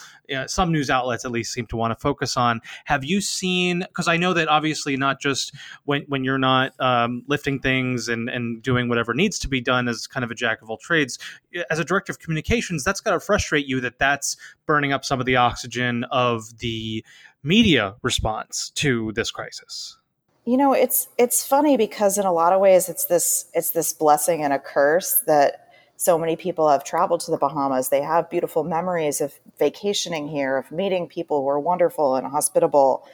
some 0.46 0.72
news 0.72 0.88
outlets 0.88 1.24
at 1.24 1.30
least 1.30 1.52
seem 1.52 1.66
to 1.66 1.76
want 1.76 1.90
to 1.90 2.00
focus 2.00 2.36
on. 2.36 2.60
Have 2.86 3.04
you 3.04 3.20
seen 3.20 3.80
because 3.80 4.08
i 4.08 4.16
know 4.16 4.32
that 4.32 4.48
obviously 4.48 4.96
not 4.96 5.20
just 5.20 5.54
when 5.84 6.02
when 6.08 6.24
you're 6.24 6.38
not 6.38 6.72
um, 6.80 7.22
lifting 7.26 7.58
things 7.60 8.08
and 8.08 8.28
and 8.30 8.62
doing 8.62 8.88
whatever 8.88 9.12
needs 9.12 9.38
to 9.38 9.48
be 9.48 9.60
done 9.60 9.88
as 9.88 10.06
kind 10.06 10.24
of 10.24 10.30
a 10.30 10.34
jack 10.34 10.62
of 10.62 10.70
all 10.70 10.78
trades 10.78 11.18
as 11.70 11.78
a 11.78 11.84
director 11.84 12.10
of 12.10 12.18
communications 12.18 12.82
that's 12.82 13.00
got 13.00 13.12
to 13.12 13.20
frustrate 13.20 13.66
you 13.66 13.80
that 13.80 13.98
that's 13.98 14.36
burning 14.66 14.92
up 14.92 15.04
some 15.04 15.20
of 15.20 15.26
the 15.26 15.36
oxygen 15.36 16.04
of 16.10 16.58
the 16.58 17.04
media 17.42 17.94
response 18.02 18.70
to 18.70 19.12
this 19.12 19.30
crisis 19.30 19.99
you 20.50 20.56
know, 20.56 20.72
it's 20.72 21.06
it's 21.16 21.46
funny 21.46 21.76
because 21.76 22.18
in 22.18 22.26
a 22.26 22.32
lot 22.32 22.52
of 22.52 22.60
ways 22.60 22.88
it's 22.88 23.04
this 23.04 23.44
it's 23.54 23.70
this 23.70 23.92
blessing 23.92 24.42
and 24.42 24.52
a 24.52 24.58
curse 24.58 25.22
that 25.28 25.68
so 25.94 26.18
many 26.18 26.34
people 26.34 26.68
have 26.68 26.82
traveled 26.82 27.20
to 27.20 27.30
the 27.30 27.38
Bahamas. 27.38 27.88
They 27.88 28.02
have 28.02 28.28
beautiful 28.28 28.64
memories 28.64 29.20
of 29.20 29.32
vacationing 29.60 30.26
here, 30.26 30.56
of 30.56 30.72
meeting 30.72 31.06
people 31.06 31.42
who 31.42 31.48
are 31.48 31.60
wonderful 31.60 32.16
and 32.16 32.26
hospitable. 32.26 33.06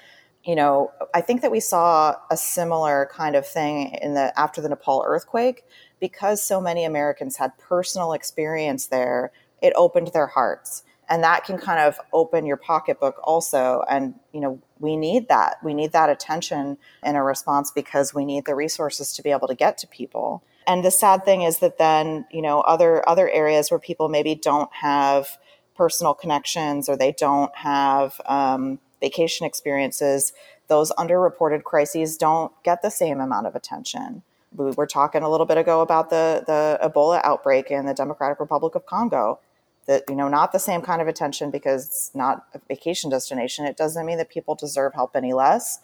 You 0.44 0.54
know, 0.54 0.92
I 1.12 1.20
think 1.20 1.42
that 1.42 1.50
we 1.50 1.60
saw 1.60 2.14
a 2.30 2.38
similar 2.38 3.10
kind 3.12 3.36
of 3.36 3.46
thing 3.46 3.98
in 4.00 4.14
the 4.14 4.32
after 4.40 4.62
the 4.62 4.70
Nepal 4.70 5.04
earthquake 5.06 5.62
because 6.00 6.42
so 6.42 6.58
many 6.58 6.86
Americans 6.86 7.36
had 7.36 7.52
personal 7.58 8.14
experience 8.14 8.86
there. 8.86 9.30
It 9.60 9.74
opened 9.76 10.08
their 10.14 10.28
hearts 10.28 10.84
and 11.08 11.22
that 11.22 11.44
can 11.44 11.58
kind 11.58 11.80
of 11.80 11.98
open 12.12 12.46
your 12.46 12.56
pocketbook 12.56 13.20
also 13.22 13.84
and 13.88 14.14
you 14.32 14.40
know 14.40 14.60
we 14.78 14.96
need 14.96 15.28
that. 15.28 15.56
We 15.62 15.74
need 15.74 15.92
that 15.92 16.10
attention 16.10 16.78
in 17.02 17.16
a 17.16 17.22
response 17.22 17.70
because 17.70 18.14
we 18.14 18.24
need 18.24 18.44
the 18.44 18.54
resources 18.54 19.12
to 19.14 19.22
be 19.22 19.30
able 19.30 19.48
to 19.48 19.54
get 19.54 19.78
to 19.78 19.86
people. 19.86 20.42
And 20.66 20.84
the 20.84 20.90
sad 20.90 21.24
thing 21.24 21.42
is 21.42 21.58
that 21.58 21.78
then 21.78 22.26
you 22.30 22.42
know 22.42 22.60
other 22.60 23.08
other 23.08 23.30
areas 23.30 23.70
where 23.70 23.80
people 23.80 24.08
maybe 24.08 24.34
don't 24.34 24.72
have 24.74 25.38
personal 25.76 26.14
connections 26.14 26.88
or 26.88 26.96
they 26.96 27.12
don't 27.12 27.54
have 27.54 28.20
um, 28.26 28.78
vacation 29.00 29.46
experiences 29.46 30.32
those 30.68 30.90
underreported 30.92 31.62
crises 31.62 32.16
don't 32.16 32.52
get 32.62 32.82
the 32.82 32.90
same 32.90 33.20
amount 33.20 33.46
of 33.46 33.54
attention. 33.54 34.22
We 34.54 34.70
were 34.72 34.86
talking 34.86 35.22
a 35.22 35.30
little 35.30 35.46
bit 35.46 35.58
ago 35.58 35.80
about 35.80 36.10
the 36.10 36.42
the 36.46 36.78
ebola 36.82 37.20
outbreak 37.24 37.70
in 37.70 37.86
the 37.86 37.94
democratic 37.94 38.40
republic 38.40 38.74
of 38.74 38.86
congo 38.86 39.38
that 39.86 40.04
you 40.08 40.16
know 40.16 40.28
not 40.28 40.52
the 40.52 40.58
same 40.58 40.82
kind 40.82 41.00
of 41.00 41.08
attention 41.08 41.50
because 41.50 41.86
it's 41.86 42.10
not 42.14 42.46
a 42.54 42.60
vacation 42.68 43.10
destination. 43.10 43.64
It 43.64 43.76
doesn't 43.76 44.04
mean 44.04 44.18
that 44.18 44.28
people 44.28 44.54
deserve 44.54 44.94
help 44.94 45.16
any 45.16 45.32
less. 45.32 45.78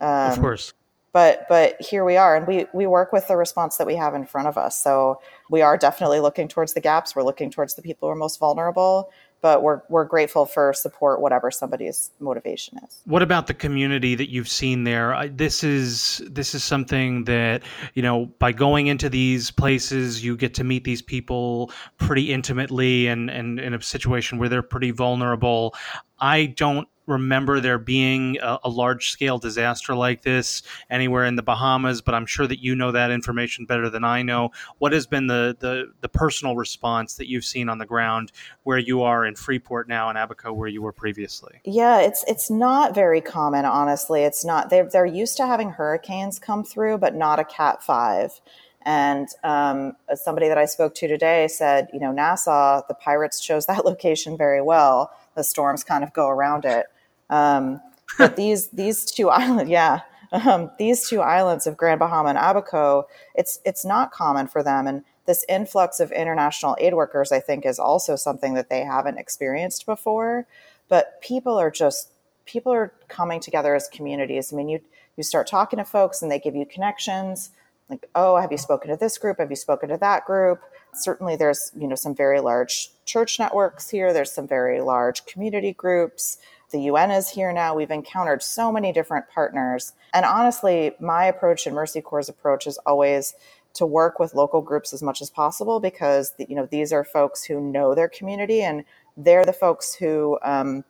Um, 0.00 0.32
of 0.32 0.40
course. 0.40 0.72
but 1.12 1.46
but 1.48 1.80
here 1.80 2.04
we 2.04 2.16
are 2.16 2.36
and 2.36 2.46
we 2.46 2.66
we 2.72 2.86
work 2.86 3.12
with 3.12 3.26
the 3.26 3.36
response 3.36 3.76
that 3.78 3.86
we 3.86 3.96
have 3.96 4.14
in 4.14 4.26
front 4.26 4.48
of 4.48 4.56
us. 4.56 4.82
So 4.82 5.20
we 5.50 5.60
are 5.60 5.76
definitely 5.76 6.20
looking 6.20 6.48
towards 6.48 6.74
the 6.74 6.80
gaps. 6.80 7.16
We're 7.16 7.24
looking 7.24 7.50
towards 7.50 7.74
the 7.74 7.82
people 7.82 8.08
who 8.08 8.12
are 8.12 8.16
most 8.16 8.38
vulnerable 8.38 9.10
but 9.40 9.62
we're 9.62 9.82
we're 9.88 10.04
grateful 10.04 10.46
for 10.46 10.72
support, 10.72 11.20
whatever 11.20 11.50
somebody's 11.50 12.10
motivation 12.20 12.78
is. 12.86 13.00
What 13.04 13.22
about 13.22 13.46
the 13.46 13.54
community 13.54 14.14
that 14.14 14.30
you've 14.30 14.48
seen 14.48 14.84
there? 14.84 15.28
This 15.28 15.62
is 15.62 16.22
this 16.28 16.54
is 16.54 16.64
something 16.64 17.24
that 17.24 17.62
you 17.94 18.02
know 18.02 18.26
by 18.38 18.52
going 18.52 18.88
into 18.88 19.08
these 19.08 19.50
places, 19.50 20.24
you 20.24 20.36
get 20.36 20.54
to 20.54 20.64
meet 20.64 20.84
these 20.84 21.02
people 21.02 21.70
pretty 21.98 22.32
intimately, 22.32 23.06
and 23.06 23.30
and 23.30 23.60
in 23.60 23.74
a 23.74 23.82
situation 23.82 24.38
where 24.38 24.48
they're 24.48 24.62
pretty 24.62 24.90
vulnerable. 24.90 25.74
I 26.20 26.46
don't 26.46 26.88
remember 27.08 27.58
there 27.58 27.78
being 27.78 28.36
a, 28.40 28.58
a 28.64 28.68
large 28.68 29.10
scale 29.10 29.38
disaster 29.38 29.94
like 29.94 30.22
this 30.22 30.62
anywhere 30.90 31.24
in 31.24 31.36
the 31.36 31.42
Bahamas, 31.42 32.02
but 32.02 32.14
I'm 32.14 32.26
sure 32.26 32.46
that 32.46 32.62
you 32.62 32.76
know 32.76 32.92
that 32.92 33.10
information 33.10 33.64
better 33.64 33.88
than 33.90 34.04
I 34.04 34.22
know. 34.22 34.50
What 34.78 34.92
has 34.92 35.06
been 35.06 35.26
the, 35.26 35.56
the, 35.58 35.92
the 36.02 36.08
personal 36.08 36.54
response 36.54 37.14
that 37.14 37.28
you've 37.28 37.44
seen 37.44 37.68
on 37.68 37.78
the 37.78 37.86
ground 37.86 38.30
where 38.62 38.78
you 38.78 39.02
are 39.02 39.24
in 39.24 39.34
Freeport 39.34 39.88
now 39.88 40.08
and 40.10 40.18
Abaco 40.18 40.52
where 40.52 40.68
you 40.68 40.82
were 40.82 40.92
previously? 40.92 41.60
Yeah, 41.64 42.00
it's 42.00 42.24
it's 42.28 42.50
not 42.50 42.94
very 42.94 43.20
common, 43.20 43.64
honestly. 43.64 44.22
It's 44.22 44.44
not 44.44 44.70
they're 44.70 44.88
they're 44.88 45.06
used 45.06 45.36
to 45.38 45.46
having 45.46 45.70
hurricanes 45.70 46.38
come 46.38 46.62
through, 46.62 46.98
but 46.98 47.14
not 47.14 47.38
a 47.40 47.44
cat 47.44 47.82
five. 47.82 48.40
And 48.82 49.28
um, 49.44 49.96
somebody 50.14 50.48
that 50.48 50.56
I 50.56 50.64
spoke 50.64 50.94
to 50.94 51.08
today 51.08 51.48
said, 51.48 51.88
you 51.92 52.00
know, 52.00 52.12
Nassau, 52.12 52.82
the 52.88 52.94
pirates 52.94 53.40
chose 53.40 53.66
that 53.66 53.84
location 53.84 54.36
very 54.36 54.62
well. 54.62 55.10
The 55.38 55.44
storms 55.44 55.84
kind 55.84 56.02
of 56.02 56.12
go 56.12 56.28
around 56.28 56.64
it. 56.64 56.86
Um, 57.30 57.80
but 58.18 58.34
these 58.34 58.68
these 58.68 59.04
two 59.04 59.30
islands, 59.30 59.70
yeah, 59.70 60.00
um, 60.32 60.70
these 60.78 61.08
two 61.08 61.20
islands 61.20 61.66
of 61.66 61.76
Grand 61.76 62.00
Bahama 62.00 62.30
and 62.30 62.38
Abaco, 62.38 63.06
it's 63.36 63.60
it's 63.64 63.84
not 63.84 64.10
common 64.10 64.48
for 64.48 64.64
them, 64.64 64.88
and 64.88 65.04
this 65.26 65.44
influx 65.48 66.00
of 66.00 66.10
international 66.10 66.76
aid 66.80 66.94
workers, 66.94 67.30
I 67.30 67.38
think, 67.38 67.64
is 67.64 67.78
also 67.78 68.16
something 68.16 68.54
that 68.54 68.68
they 68.68 68.82
haven't 68.82 69.18
experienced 69.18 69.86
before. 69.86 70.46
But 70.88 71.20
people 71.20 71.56
are 71.56 71.70
just 71.70 72.10
people 72.44 72.72
are 72.72 72.92
coming 73.06 73.38
together 73.38 73.76
as 73.76 73.88
communities. 73.88 74.52
I 74.52 74.56
mean, 74.56 74.68
you 74.68 74.80
you 75.16 75.22
start 75.22 75.46
talking 75.46 75.78
to 75.78 75.84
folks, 75.84 76.20
and 76.20 76.32
they 76.32 76.40
give 76.40 76.56
you 76.56 76.66
connections. 76.66 77.50
Like, 77.88 78.08
oh, 78.14 78.36
have 78.36 78.52
you 78.52 78.58
spoken 78.58 78.90
to 78.90 78.96
this 78.96 79.16
group? 79.18 79.38
Have 79.38 79.50
you 79.50 79.56
spoken 79.56 79.88
to 79.88 79.96
that 79.96 80.26
group? 80.26 80.60
Certainly, 80.94 81.36
there's 81.36 81.72
you 81.76 81.86
know 81.86 81.94
some 81.94 82.14
very 82.14 82.40
large 82.40 82.90
church 83.04 83.38
networks 83.38 83.88
here. 83.88 84.12
There's 84.12 84.32
some 84.32 84.46
very 84.46 84.80
large 84.80 85.24
community 85.26 85.72
groups 85.72 86.38
the 86.70 86.80
UN 86.82 87.10
is 87.10 87.30
here 87.30 87.52
now. 87.52 87.74
We've 87.74 87.90
encountered 87.90 88.42
so 88.42 88.70
many 88.70 88.92
different 88.92 89.28
partners. 89.30 89.92
And 90.12 90.24
honestly, 90.24 90.92
my 91.00 91.24
approach 91.24 91.66
and 91.66 91.74
Mercy 91.74 92.00
Corps' 92.00 92.28
approach 92.28 92.66
is 92.66 92.78
always 92.84 93.34
to 93.74 93.86
work 93.86 94.18
with 94.18 94.34
local 94.34 94.60
groups 94.60 94.92
as 94.92 95.02
much 95.02 95.22
as 95.22 95.30
possible 95.30 95.78
because 95.80 96.34
you 96.38 96.56
know 96.56 96.66
these 96.66 96.92
are 96.92 97.04
folks 97.04 97.44
who 97.44 97.60
know 97.60 97.94
their 97.94 98.08
community 98.08 98.62
and 98.62 98.84
they're 99.16 99.44
the 99.44 99.52
folks 99.52 99.94
who 99.94 100.38
um, 100.42 100.84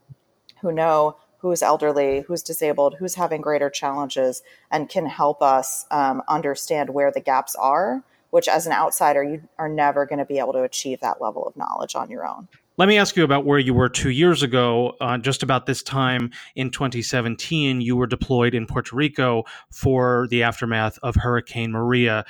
who 0.61 0.73
know 0.73 1.17
who's 1.39 1.63
elderly, 1.63 2.21
who's 2.27 2.43
disabled, 2.43 2.97
who's 2.99 3.15
having 3.15 3.41
greater 3.41 3.71
challenges, 3.71 4.43
and 4.71 4.89
can 4.89 5.07
help 5.07 5.43
us 5.43 5.87
um, 5.91 6.23
understand 6.29 6.91
where 6.91 7.11
the 7.11 7.21
gaps 7.21 7.55
are. 7.57 8.03
Which, 8.31 8.47
as 8.47 8.67
an 8.67 8.73
outsider, 8.73 9.25
you 9.25 9.43
are 9.59 9.71
never 9.71 10.05
going 10.05 10.19
to 10.19 10.27
be 10.27 10.39
able 10.39 10.53
to 10.53 10.63
achieve 10.63 11.01
that 11.01 11.19
level 11.19 11.47
of 11.47 11.57
knowledge 11.57 11.95
on 11.95 12.11
your 12.11 12.29
own. 12.29 12.47
Let 12.79 12.87
me 12.87 12.97
ask 12.97 13.17
you 13.17 13.25
about 13.25 13.45
where 13.45 13.59
you 13.59 13.75
were 13.75 13.89
two 13.89 14.11
years 14.11 14.45
ago. 14.45 14.97
Uh, 15.01 15.19
just 15.19 15.43
about 15.43 15.67
this 15.67 15.83
time 15.83 16.31
in 16.55 16.71
2017, 16.71 17.81
you 17.81 17.97
were 17.97 18.07
deployed 18.07 18.55
in 18.55 18.67
Puerto 18.67 18.95
Rico 18.95 19.45
for 19.71 20.29
the 20.31 20.45
aftermath 20.45 20.97
of 21.03 21.17
Hurricane 21.17 21.73
Maria. 21.73 22.25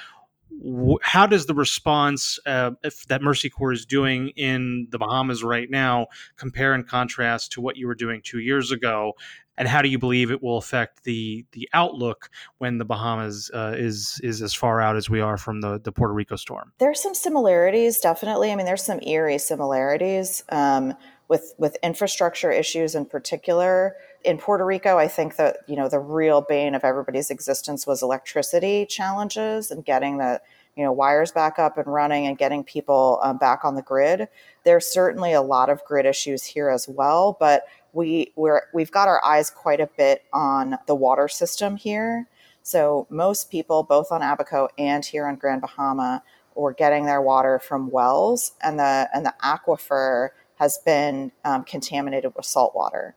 How 1.03 1.27
does 1.27 1.47
the 1.47 1.55
response 1.55 2.39
uh, 2.47 2.73
that 3.09 3.23
Mercy 3.23 3.51
Corps 3.51 3.73
is 3.73 3.87
doing 3.87 4.31
in 4.31 4.89
the 4.91 4.99
Bahamas 4.99 5.45
right 5.45 5.71
now 5.71 6.09
compare 6.37 6.75
and 6.75 6.87
contrast 6.87 7.53
to 7.53 7.61
what 7.61 7.77
you 7.77 7.87
were 7.87 7.95
doing 7.95 8.21
two 8.25 8.41
years 8.41 8.71
ago? 8.71 9.15
and 9.59 9.67
how 9.67 9.83
do 9.83 9.89
you 9.89 9.99
believe 9.99 10.31
it 10.31 10.43
will 10.43 10.57
affect 10.57 11.03
the 11.03 11.45
the 11.53 11.69
outlook 11.75 12.31
when 12.59 12.79
the 12.79 12.85
Bahamas 12.85 13.51
uh, 13.53 13.75
is 13.77 14.21
is 14.23 14.41
as 14.41 14.55
far 14.55 14.81
out 14.81 14.97
as 14.97 15.11
we 15.11 15.21
are 15.21 15.37
from 15.37 15.61
the 15.61 15.79
the 15.81 15.93
Puerto 15.93 16.15
Rico 16.15 16.37
storm? 16.37 16.73
There's 16.79 17.03
some 17.03 17.15
similarities, 17.15 17.99
definitely. 17.99 18.53
I 18.53 18.57
mean, 18.57 18.67
there's 18.67 18.85
some 18.85 19.01
eerie 19.03 19.39
similarities 19.39 20.45
um, 20.49 20.95
with 21.29 21.55
with 21.59 21.77
infrastructure 21.83 22.51
issues 22.51 22.95
in 22.95 23.05
particular. 23.05 23.97
In 24.29 24.37
Puerto 24.37 24.63
Rico, 24.67 24.99
I 24.99 25.09
think 25.09 25.37
that 25.37 25.61
you 25.67 25.75
know 25.75 25.89
the 25.89 25.99
real 25.99 26.43
bane 26.43 26.75
of 26.75 26.85
everybody's 26.85 27.31
existence 27.31 27.87
was 27.87 28.03
electricity 28.03 28.85
challenges 28.85 29.71
and 29.71 29.83
getting 29.83 30.19
the 30.19 30.43
you 30.77 30.85
know 30.85 30.93
wires 30.93 31.33
back 31.33 31.59
up 31.59 31.79
and 31.79 31.87
running 31.87 32.27
and 32.27 32.37
getting 32.37 32.63
people 32.63 33.21
um, 33.23 33.39
back 33.39 33.65
on 33.65 33.75
the 33.75 33.81
grid. 33.81 34.29
There's 34.65 34.85
certainly 34.85 35.33
a 35.33 35.41
lot 35.41 35.71
of 35.71 35.83
grid 35.87 36.05
issues 36.05 36.45
here 36.45 36.69
as 36.69 36.87
well, 36.87 37.39
but 37.41 37.63
we 37.95 38.35
we're 38.37 38.65
we've 38.75 38.91
got 38.91 39.09
our 39.09 39.25
eyes 39.25 39.49
quite 39.49 39.81
a 39.81 39.89
bit 39.97 40.25
on 40.31 40.77
the 40.87 40.95
water 40.95 41.29
system 41.29 41.77
here. 41.77 42.29
So 42.63 43.07
most 43.09 43.51
people, 43.51 43.83
both 43.83 44.13
on 44.13 44.21
Abaco 44.21 44.69
and 44.77 45.07
here 45.07 45.27
on 45.27 45.37
Grand 45.37 45.63
Bahama, 45.63 46.23
were 46.55 46.75
getting 46.75 47.07
their 47.07 47.23
water 47.23 47.59
from 47.59 47.91
wells, 47.91 48.53
and 48.63 48.79
the 48.79 49.09
and 49.15 49.25
the 49.25 49.33
aquifer 49.43 50.33
has 50.57 50.77
been 50.85 51.33
um, 51.47 51.65
contaminated 51.65 52.35
with 52.37 52.45
salt 52.45 52.75
water. 52.75 53.15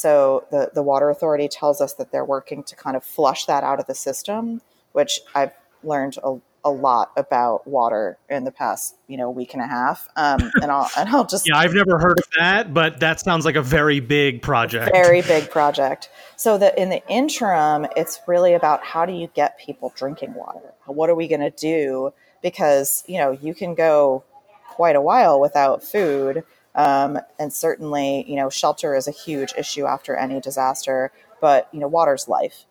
So 0.00 0.46
the 0.50 0.70
the 0.72 0.82
water 0.82 1.10
authority 1.10 1.46
tells 1.46 1.82
us 1.82 1.92
that 1.94 2.10
they're 2.10 2.24
working 2.24 2.62
to 2.64 2.74
kind 2.74 2.96
of 2.96 3.04
flush 3.04 3.44
that 3.44 3.62
out 3.62 3.80
of 3.80 3.86
the 3.86 3.94
system, 3.94 4.62
which 4.92 5.20
I've 5.34 5.52
learned 5.82 6.16
a, 6.24 6.38
a 6.64 6.70
lot 6.70 7.12
about 7.18 7.66
water 7.66 8.16
in 8.30 8.44
the 8.44 8.50
past, 8.50 8.96
you 9.08 9.18
know, 9.18 9.28
week 9.28 9.52
and 9.52 9.62
a 9.62 9.66
half. 9.66 10.08
Um, 10.16 10.50
and 10.62 10.70
I'll 10.70 10.90
and 10.96 11.10
I'll 11.10 11.26
just 11.26 11.46
yeah, 11.46 11.58
I've 11.58 11.74
never 11.74 11.98
heard 11.98 12.18
of 12.18 12.24
that, 12.38 12.72
but 12.72 13.00
that 13.00 13.20
sounds 13.20 13.44
like 13.44 13.56
a 13.56 13.62
very 13.62 14.00
big 14.00 14.40
project. 14.40 14.90
Very 14.90 15.20
big 15.20 15.50
project. 15.50 16.08
So 16.36 16.56
that 16.56 16.78
in 16.78 16.88
the 16.88 17.06
interim, 17.06 17.86
it's 17.94 18.20
really 18.26 18.54
about 18.54 18.82
how 18.82 19.04
do 19.04 19.12
you 19.12 19.28
get 19.34 19.58
people 19.58 19.92
drinking 19.94 20.32
water? 20.32 20.72
What 20.86 21.10
are 21.10 21.14
we 21.14 21.28
going 21.28 21.42
to 21.42 21.50
do? 21.50 22.14
Because 22.42 23.04
you 23.06 23.18
know, 23.18 23.32
you 23.32 23.54
can 23.54 23.74
go 23.74 24.24
quite 24.70 24.96
a 24.96 25.02
while 25.02 25.38
without 25.38 25.84
food. 25.84 26.42
Um, 26.74 27.18
and 27.38 27.52
certainly, 27.52 28.24
you 28.28 28.36
know, 28.36 28.48
shelter 28.48 28.94
is 28.94 29.08
a 29.08 29.12
huge 29.12 29.52
issue 29.58 29.86
after 29.86 30.14
any 30.14 30.40
disaster, 30.40 31.12
but 31.40 31.68
you 31.72 31.80
know, 31.80 31.88
water's 31.88 32.28
life. 32.28 32.64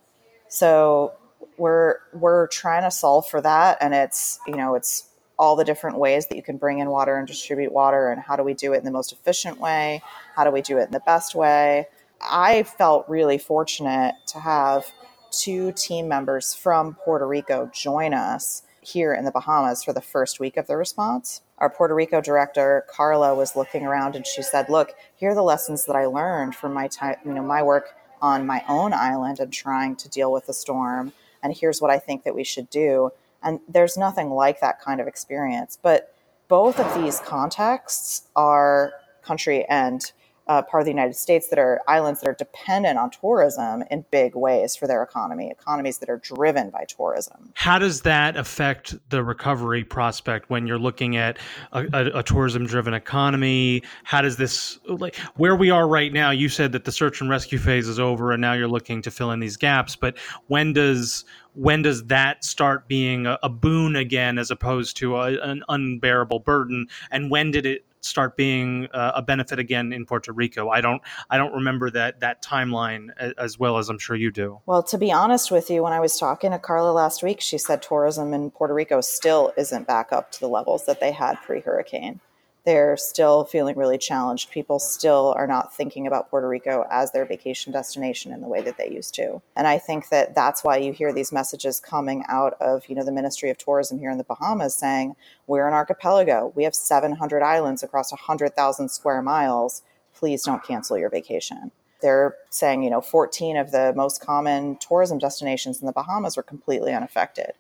So 0.47 1.13
we're 1.57 1.97
we're 2.13 2.47
trying 2.47 2.83
to 2.83 2.91
solve 2.91 3.27
for 3.27 3.41
that 3.41 3.77
and 3.81 3.93
it's 3.93 4.39
you 4.47 4.55
know 4.55 4.75
it's 4.75 5.09
all 5.37 5.55
the 5.55 5.63
different 5.63 5.97
ways 5.97 6.27
that 6.27 6.35
you 6.35 6.43
can 6.43 6.57
bring 6.57 6.79
in 6.79 6.89
water 6.89 7.17
and 7.17 7.27
distribute 7.27 7.71
water 7.71 8.11
and 8.11 8.21
how 8.21 8.35
do 8.35 8.43
we 8.43 8.53
do 8.53 8.73
it 8.73 8.77
in 8.77 8.83
the 8.83 8.91
most 8.91 9.13
efficient 9.13 9.57
way? 9.57 10.01
How 10.35 10.43
do 10.43 10.51
we 10.51 10.61
do 10.61 10.77
it 10.77 10.87
in 10.87 10.91
the 10.91 11.01
best 11.05 11.33
way? 11.33 11.87
I 12.21 12.63
felt 12.63 13.07
really 13.07 13.37
fortunate 13.37 14.15
to 14.27 14.39
have 14.39 14.85
two 15.31 15.71
team 15.73 16.07
members 16.07 16.53
from 16.53 16.95
puerto 17.05 17.27
rico 17.27 17.69
join 17.73 18.13
us 18.13 18.63
here 18.81 19.13
in 19.13 19.23
the 19.23 19.31
bahamas 19.31 19.83
for 19.83 19.93
the 19.93 20.01
first 20.01 20.39
week 20.39 20.57
of 20.57 20.67
the 20.67 20.75
response 20.75 21.41
our 21.59 21.69
puerto 21.69 21.93
rico 21.93 22.19
director 22.21 22.85
carla 22.89 23.35
was 23.35 23.55
looking 23.55 23.85
around 23.85 24.15
and 24.15 24.25
she 24.25 24.41
said 24.41 24.67
look 24.69 24.93
here 25.15 25.31
are 25.31 25.35
the 25.35 25.43
lessons 25.43 25.85
that 25.85 25.95
i 25.95 26.05
learned 26.05 26.55
from 26.55 26.73
my 26.73 26.87
time 26.87 27.15
you 27.23 27.33
know 27.33 27.43
my 27.43 27.61
work 27.61 27.95
on 28.21 28.45
my 28.45 28.63
own 28.67 28.91
island 28.93 29.39
and 29.39 29.53
trying 29.53 29.95
to 29.95 30.09
deal 30.09 30.31
with 30.31 30.45
the 30.45 30.53
storm 30.53 31.13
and 31.41 31.55
here's 31.55 31.81
what 31.81 31.91
I 31.91 31.99
think 31.99 32.23
that 32.23 32.35
we 32.35 32.43
should 32.43 32.69
do. 32.69 33.11
And 33.41 33.59
there's 33.67 33.97
nothing 33.97 34.31
like 34.31 34.59
that 34.59 34.81
kind 34.81 34.99
of 34.99 35.07
experience. 35.07 35.77
But 35.81 36.13
both 36.47 36.79
of 36.79 37.01
these 37.01 37.19
contexts 37.19 38.27
are 38.35 38.93
country 39.21 39.65
and 39.65 40.11
uh, 40.49 40.63
part 40.63 40.81
of 40.81 40.85
the 40.85 40.91
United 40.91 41.15
States 41.15 41.47
that 41.49 41.59
are 41.59 41.79
islands 41.87 42.21
that 42.21 42.27
are 42.27 42.33
dependent 42.33 42.97
on 42.97 43.11
tourism 43.11 43.83
in 43.91 44.03
big 44.09 44.35
ways 44.35 44.75
for 44.75 44.87
their 44.87 45.03
economy, 45.03 45.49
economies 45.51 45.99
that 45.99 46.09
are 46.09 46.17
driven 46.17 46.71
by 46.71 46.85
tourism. 46.85 47.51
How 47.53 47.77
does 47.77 48.01
that 48.01 48.35
affect 48.35 48.95
the 49.09 49.23
recovery 49.23 49.83
prospect 49.83 50.49
when 50.49 50.65
you're 50.65 50.79
looking 50.79 51.15
at 51.17 51.37
a, 51.71 51.85
a, 51.93 52.19
a 52.19 52.23
tourism 52.23 52.65
driven 52.65 52.95
economy? 52.95 53.83
How 54.03 54.21
does 54.21 54.37
this, 54.37 54.79
like, 54.87 55.15
where 55.35 55.55
we 55.55 55.69
are 55.69 55.87
right 55.87 56.11
now? 56.11 56.31
You 56.31 56.49
said 56.49 56.71
that 56.71 56.83
the 56.83 56.91
search 56.91 57.21
and 57.21 57.29
rescue 57.29 57.59
phase 57.59 57.87
is 57.87 57.99
over 57.99 58.31
and 58.31 58.41
now 58.41 58.53
you're 58.53 58.67
looking 58.67 59.03
to 59.03 59.11
fill 59.11 59.31
in 59.31 59.39
these 59.39 59.55
gaps, 59.55 59.95
but 59.95 60.17
when 60.47 60.73
does 60.73 61.25
when 61.55 61.81
does 61.81 62.05
that 62.05 62.43
start 62.43 62.87
being 62.87 63.25
a, 63.25 63.37
a 63.43 63.49
boon 63.49 63.95
again 63.95 64.37
as 64.37 64.51
opposed 64.51 64.95
to 64.95 65.17
a, 65.17 65.37
an 65.41 65.63
unbearable 65.67 66.39
burden 66.39 66.87
and 67.11 67.31
when 67.31 67.51
did 67.51 67.65
it 67.65 67.83
start 68.01 68.37
being 68.37 68.87
uh, 68.93 69.11
a 69.15 69.21
benefit 69.21 69.59
again 69.59 69.93
in 69.93 70.05
Puerto 70.05 70.31
Rico. 70.31 70.69
I 70.69 70.81
don't 70.81 71.01
I 71.29 71.37
don't 71.37 71.53
remember 71.53 71.89
that 71.91 72.19
that 72.21 72.43
timeline 72.43 73.09
as 73.37 73.59
well 73.59 73.77
as 73.77 73.89
I'm 73.89 73.99
sure 73.99 74.15
you 74.15 74.31
do. 74.31 74.59
Well, 74.65 74.83
to 74.83 74.97
be 74.97 75.11
honest 75.11 75.51
with 75.51 75.69
you, 75.69 75.83
when 75.83 75.93
I 75.93 75.99
was 75.99 76.17
talking 76.17 76.51
to 76.51 76.59
Carla 76.59 76.91
last 76.91 77.23
week, 77.23 77.41
she 77.41 77.57
said 77.57 77.81
tourism 77.81 78.33
in 78.33 78.51
Puerto 78.51 78.73
Rico 78.73 79.01
still 79.01 79.53
isn't 79.57 79.87
back 79.87 80.11
up 80.11 80.31
to 80.33 80.39
the 80.39 80.47
levels 80.47 80.85
that 80.85 80.99
they 80.99 81.11
had 81.11 81.35
pre-hurricane. 81.41 82.19
They're 82.65 82.97
still 82.97 83.45
feeling 83.45 83.77
really 83.77 83.97
challenged. 83.97 84.51
People 84.51 84.79
still 84.79 85.33
are 85.37 85.47
not 85.47 85.73
thinking 85.73 86.05
about 86.05 86.29
Puerto 86.29 86.47
Rico 86.47 86.85
as 86.91 87.11
their 87.11 87.25
vacation 87.25 87.71
destination 87.71 88.31
in 88.33 88.41
the 88.41 88.47
way 88.47 88.61
that 88.61 88.77
they 88.77 88.89
used 88.89 89.15
to. 89.15 89.41
And 89.55 89.65
I 89.65 89.77
think 89.77 90.09
that 90.09 90.35
that's 90.35 90.63
why 90.63 90.77
you 90.77 90.91
hear 90.91 91.13
these 91.13 91.31
messages 91.31 91.79
coming 91.79 92.23
out 92.27 92.55
of, 92.59 92.87
you 92.87 92.95
know, 92.95 93.05
the 93.05 93.11
Ministry 93.11 93.49
of 93.49 93.57
Tourism 93.57 93.97
here 93.97 94.11
in 94.11 94.17
the 94.17 94.23
Bahamas 94.23 94.75
saying, 94.75 95.15
we're 95.47 95.67
an 95.67 95.73
archipelago. 95.73 96.51
We 96.55 96.63
have 96.63 96.75
700 96.75 97.41
islands 97.41 97.81
across 97.81 98.11
100,000 98.11 98.89
square 98.89 99.21
miles. 99.21 99.81
Please 100.13 100.43
don't 100.43 100.63
cancel 100.63 100.97
your 100.97 101.09
vacation. 101.09 101.71
They're 102.01 102.35
saying, 102.49 102.83
you 102.83 102.89
know, 102.89 103.01
14 103.01 103.57
of 103.57 103.71
the 103.71 103.93
most 103.95 104.21
common 104.21 104.77
tourism 104.77 105.17
destinations 105.17 105.79
in 105.81 105.85
the 105.85 105.91
Bahamas 105.93 106.37
were 106.37 106.43
completely 106.43 106.93
unaffected. 106.93 107.53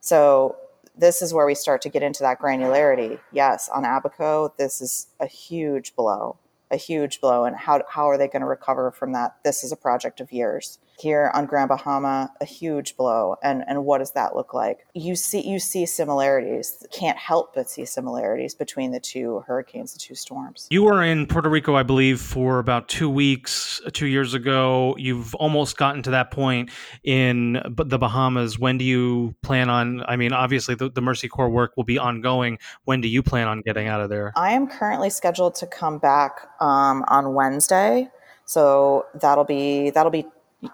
So 0.00 0.56
this 0.96 1.22
is 1.22 1.34
where 1.34 1.46
we 1.46 1.54
start 1.54 1.82
to 1.82 1.88
get 1.88 2.02
into 2.02 2.22
that 2.22 2.40
granularity. 2.40 3.20
Yes, 3.32 3.68
on 3.68 3.84
Abaco, 3.84 4.54
this 4.58 4.80
is 4.80 5.08
a 5.20 5.26
huge 5.26 5.94
blow, 5.94 6.38
a 6.70 6.76
huge 6.76 7.20
blow. 7.20 7.44
And 7.44 7.56
how, 7.56 7.82
how 7.88 8.08
are 8.08 8.18
they 8.18 8.28
going 8.28 8.40
to 8.40 8.46
recover 8.46 8.90
from 8.90 9.12
that? 9.12 9.36
This 9.44 9.62
is 9.62 9.72
a 9.72 9.76
project 9.76 10.20
of 10.20 10.32
years 10.32 10.78
here 10.98 11.30
on 11.34 11.46
Grand 11.46 11.68
Bahama 11.68 12.32
a 12.40 12.44
huge 12.44 12.96
blow. 12.96 13.36
And 13.42 13.64
and 13.66 13.84
what 13.84 13.98
does 13.98 14.12
that 14.12 14.34
look 14.34 14.54
like? 14.54 14.86
You 14.94 15.16
see 15.16 15.46
you 15.46 15.58
see 15.58 15.86
similarities. 15.86 16.84
Can't 16.92 17.18
help 17.18 17.54
but 17.54 17.68
see 17.68 17.84
similarities 17.84 18.54
between 18.54 18.92
the 18.92 19.00
two 19.00 19.44
hurricanes 19.46 19.92
the 19.92 19.98
two 19.98 20.14
storms. 20.14 20.66
You 20.70 20.82
were 20.82 21.02
in 21.02 21.26
Puerto 21.26 21.48
Rico 21.48 21.74
I 21.74 21.82
believe 21.82 22.20
for 22.20 22.58
about 22.58 22.88
2 22.88 23.08
weeks 23.08 23.80
2 23.92 24.06
years 24.06 24.34
ago. 24.34 24.94
You've 24.98 25.34
almost 25.36 25.76
gotten 25.76 26.02
to 26.04 26.10
that 26.10 26.30
point 26.30 26.70
in 27.04 27.60
the 27.76 27.98
Bahamas. 27.98 28.58
When 28.58 28.78
do 28.78 28.84
you 28.84 29.34
plan 29.42 29.68
on 29.70 30.02
I 30.08 30.16
mean 30.16 30.32
obviously 30.32 30.74
the, 30.74 30.90
the 30.90 31.00
Mercy 31.02 31.28
Corps 31.28 31.50
work 31.50 31.76
will 31.76 31.84
be 31.84 31.98
ongoing. 31.98 32.58
When 32.84 33.00
do 33.00 33.08
you 33.08 33.22
plan 33.22 33.48
on 33.48 33.60
getting 33.60 33.88
out 33.88 34.00
of 34.00 34.08
there? 34.08 34.32
I 34.36 34.52
am 34.52 34.66
currently 34.66 35.10
scheduled 35.10 35.54
to 35.56 35.66
come 35.66 35.98
back 35.98 36.48
um, 36.60 37.04
on 37.08 37.34
Wednesday. 37.34 38.10
So 38.46 39.06
that'll 39.20 39.44
be 39.44 39.90
that'll 39.90 40.12
be 40.12 40.26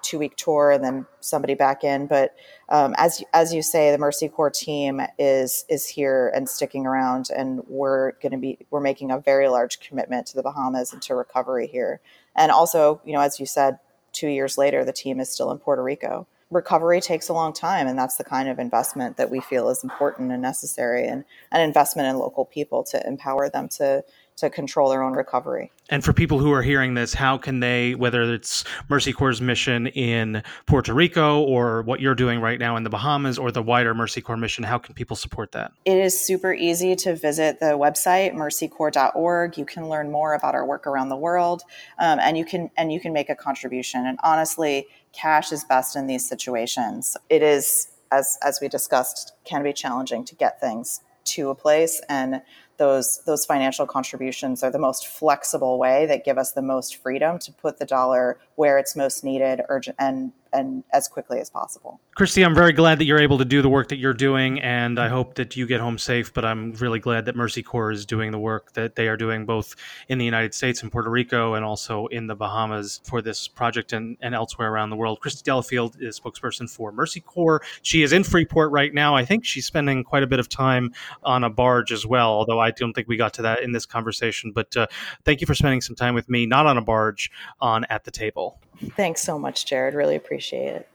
two 0.03 0.19
week 0.19 0.37
tour 0.37 0.71
and 0.71 0.83
then 0.83 1.07
somebody 1.21 1.55
back 1.55 1.85
in. 1.85 2.07
But 2.07 2.35
um, 2.69 2.95
as 2.99 3.23
as 3.33 3.53
you 3.53 3.63
say, 3.63 3.91
the 3.91 3.99
Mercy 3.99 4.29
Corps 4.29 4.51
team 4.51 5.01
is 5.19 5.65
is 5.69 5.87
here 5.87 6.33
and 6.35 6.49
sticking 6.49 6.87
around, 6.87 7.29
and 7.35 7.63
we're 7.67 8.13
going 8.23 8.33
to 8.33 8.39
be 8.39 8.59
we're 8.71 8.81
making 8.81 9.11
a 9.11 9.19
very 9.19 9.49
large 9.49 9.81
commitment 9.81 10.27
to 10.29 10.37
the 10.37 10.43
Bahamas 10.43 10.93
and 10.93 11.03
to 11.03 11.15
recovery 11.15 11.67
here. 11.67 12.01
And 12.35 12.51
also, 12.51 13.01
you 13.05 13.13
know, 13.13 13.21
as 13.21 13.39
you 13.39 13.47
said, 13.47 13.79
two 14.13 14.29
years 14.29 14.57
later, 14.59 14.85
the 14.85 14.93
team 14.93 15.21
is 15.21 15.31
still 15.31 15.51
in 15.51 15.59
Puerto 15.59 15.83
Rico. 15.83 16.27
Recovery 16.51 17.01
takes 17.01 17.31
a 17.31 17.33
long 17.33 17.55
time, 17.55 17.87
and 17.87 17.99
that's 17.99 18.17
the 18.17 18.25
kind 18.25 18.49
of 18.49 18.59
investment 18.59 19.17
that 19.17 19.31
we 19.31 19.41
feel 19.41 19.71
is 19.71 19.83
important 19.83 20.33
and 20.33 20.43
necessary, 20.43 21.07
and 21.07 21.25
an 21.51 21.63
investment 21.63 22.09
in 22.09 22.19
local 22.19 22.45
people 22.45 22.85
to 22.85 23.07
empower 23.07 23.49
them 23.49 23.69
to 23.69 24.05
to 24.37 24.51
control 24.51 24.91
their 24.91 25.03
own 25.03 25.13
recovery. 25.13 25.71
And 25.89 26.03
for 26.03 26.13
people 26.13 26.39
who 26.39 26.53
are 26.53 26.63
hearing 26.63 26.95
this, 26.95 27.15
how 27.15 27.37
can 27.37 27.61
they, 27.61 27.95
whether 27.95 28.23
it's 28.33 28.65
Mercy 28.89 29.13
Corps' 29.13 29.41
mission 29.41 29.89
in 29.89 30.43
Puerto 30.67 30.95
Rico 30.95 31.43
or 31.43 31.83
what 31.83 32.01
you're 32.01 32.15
doing 32.15 32.41
right 32.41 32.59
now 32.59 32.77
in 32.77 32.83
the 32.83 32.91
Bahamas 32.91 33.39
or 33.39 33.53
the 33.53 33.63
wider 33.63 33.95
Mercy 33.95 34.21
Corps 34.21 34.37
mission, 34.37 34.65
how 34.65 34.79
can 34.79 34.95
people 34.95 35.17
support 35.17 35.53
that? 35.53 35.73
It 35.85 35.99
is 35.99 36.19
super 36.19 36.55
easy 36.55 36.97
to 36.97 37.15
visit 37.15 37.61
the 37.61 37.77
website 37.77 38.35
mercycorps.org. 38.35 39.59
You 39.59 39.65
can 39.65 39.89
learn 39.89 40.11
more 40.11 40.35
about 40.35 40.55
our 40.55 40.67
work 40.67 40.87
around 40.87 41.09
the 41.09 41.17
world, 41.17 41.63
um, 41.99 42.19
and 42.21 42.39
you 42.39 42.45
can 42.45 42.71
and 42.77 42.93
you 42.93 43.01
can 43.01 43.13
make 43.13 43.29
a 43.29 43.35
contribution. 43.35 44.07
And 44.07 44.19
honestly, 44.23 44.87
cash 45.13 45.53
is 45.53 45.65
best 45.65 45.97
in 45.97 46.07
these 46.07 46.27
situations. 46.27 47.17
It 47.29 47.43
is, 47.43 47.89
as 48.11 48.39
as 48.43 48.61
we 48.61 48.69
discussed, 48.69 49.35
can 49.45 49.63
be 49.63 49.73
challenging 49.73 50.25
to 50.25 50.35
get 50.35 50.61
things 50.61 51.01
to 51.25 51.51
a 51.51 51.55
place 51.55 52.01
and 52.09 52.43
those 52.79 53.21
those 53.27 53.45
financial 53.45 53.87
contributions 53.87 54.63
are 54.63 54.71
the 54.71 54.79
most 54.79 55.07
flexible 55.07 55.79
way 55.79 56.07
that 56.07 56.25
give 56.25 56.39
us 56.39 56.53
the 56.53 56.63
most 56.63 56.97
freedom 56.97 57.39
to 57.41 57.53
put 57.53 57.79
the 57.79 57.87
dollar 57.87 58.39
where 58.57 58.79
it's 58.79 58.97
most 58.97 59.25
needed 59.25 59.63
urgent 59.69 59.97
and 59.99 60.33
and 60.53 60.85
as 60.93 61.09
quickly 61.09 61.41
as 61.41 61.51
possible. 61.51 62.01
Christy, 62.15 62.43
I'm 62.43 62.55
very 62.55 62.73
glad 62.73 62.99
that 62.99 63.07
you're 63.07 63.19
able 63.19 63.39
to 63.39 63.45
do 63.45 63.63
the 63.63 63.69
work 63.69 63.89
that 63.89 63.97
you're 63.97 64.13
doing, 64.13 64.61
and 64.61 64.99
I 64.99 65.09
hope 65.09 65.35
that 65.37 65.57
you 65.57 65.67
get 65.67 65.81
home 65.81 65.97
safe. 65.97 66.35
But 66.35 66.45
I'm 66.45 66.73
really 66.75 66.99
glad 66.99 67.25
that 67.25 67.37
Mercy 67.37 67.63
Corps 67.63 67.91
is 67.91 68.05
doing 68.05 68.33
the 68.33 68.39
work 68.39 68.75
that 68.75 68.95
they 68.95 69.09
are 69.09 69.17
doing 69.17 69.47
both 69.47 69.75
in 70.09 70.19
the 70.19 70.25
United 70.25 70.53
States 70.55 70.83
and 70.83 70.93
Puerto 70.93 71.09
Rico 71.09 71.55
and 71.55 71.65
also 71.65 72.07
in 72.09 72.27
the 72.27 72.35
Bahamas 72.35 73.01
for 73.05 73.23
this 73.23 73.49
project 73.49 73.93
and, 73.93 74.17
and 74.21 74.35
elsewhere 74.35 74.71
around 74.71 74.91
the 74.91 74.97
world. 74.97 75.21
Christy 75.21 75.43
Delafield 75.43 75.97
is 76.01 76.21
spokesperson 76.21 76.69
for 76.69 76.93
Mercy 76.93 77.21
Corps. 77.21 77.63
She 77.83 78.03
is 78.03 78.13
in 78.13 78.25
Freeport 78.25 78.71
right 78.73 78.93
now. 78.93 79.15
I 79.15 79.25
think 79.25 79.45
she's 79.45 79.67
spending 79.67 80.05
quite 80.05 80.23
a 80.23 80.27
bit 80.27 80.39
of 80.39 80.49
time 80.49 80.93
on 81.23 81.45
a 81.45 81.51
barge 81.51 81.93
as 81.93 82.07
well, 82.07 82.29
although 82.29 82.61
I 82.61 82.72
don't 82.77 82.93
think 82.93 83.09
we 83.09 83.17
got 83.17 83.35
to 83.35 83.43
that 83.43 83.63
in 83.63 83.73
this 83.73 83.87
conversation. 83.87 84.53
But 84.53 84.77
uh, 84.77 84.87
thank 85.25 85.41
you 85.41 85.47
for 85.47 85.55
spending 85.55 85.81
some 85.81 85.97
time 85.97 86.15
with 86.15 86.29
me, 86.29 86.47
not 86.47 86.67
on 86.67 86.79
a 86.79 86.83
barge, 86.83 87.31
on 87.61 87.85
At 87.91 88.05
the 88.05 88.11
Table. 88.11 88.61
Thanks 88.97 89.23
so 89.23 89.39
much, 89.39 89.67
Jared. 89.67 89.95
Really 89.95 90.17
appreciate 90.17 90.75
it. 90.75 90.89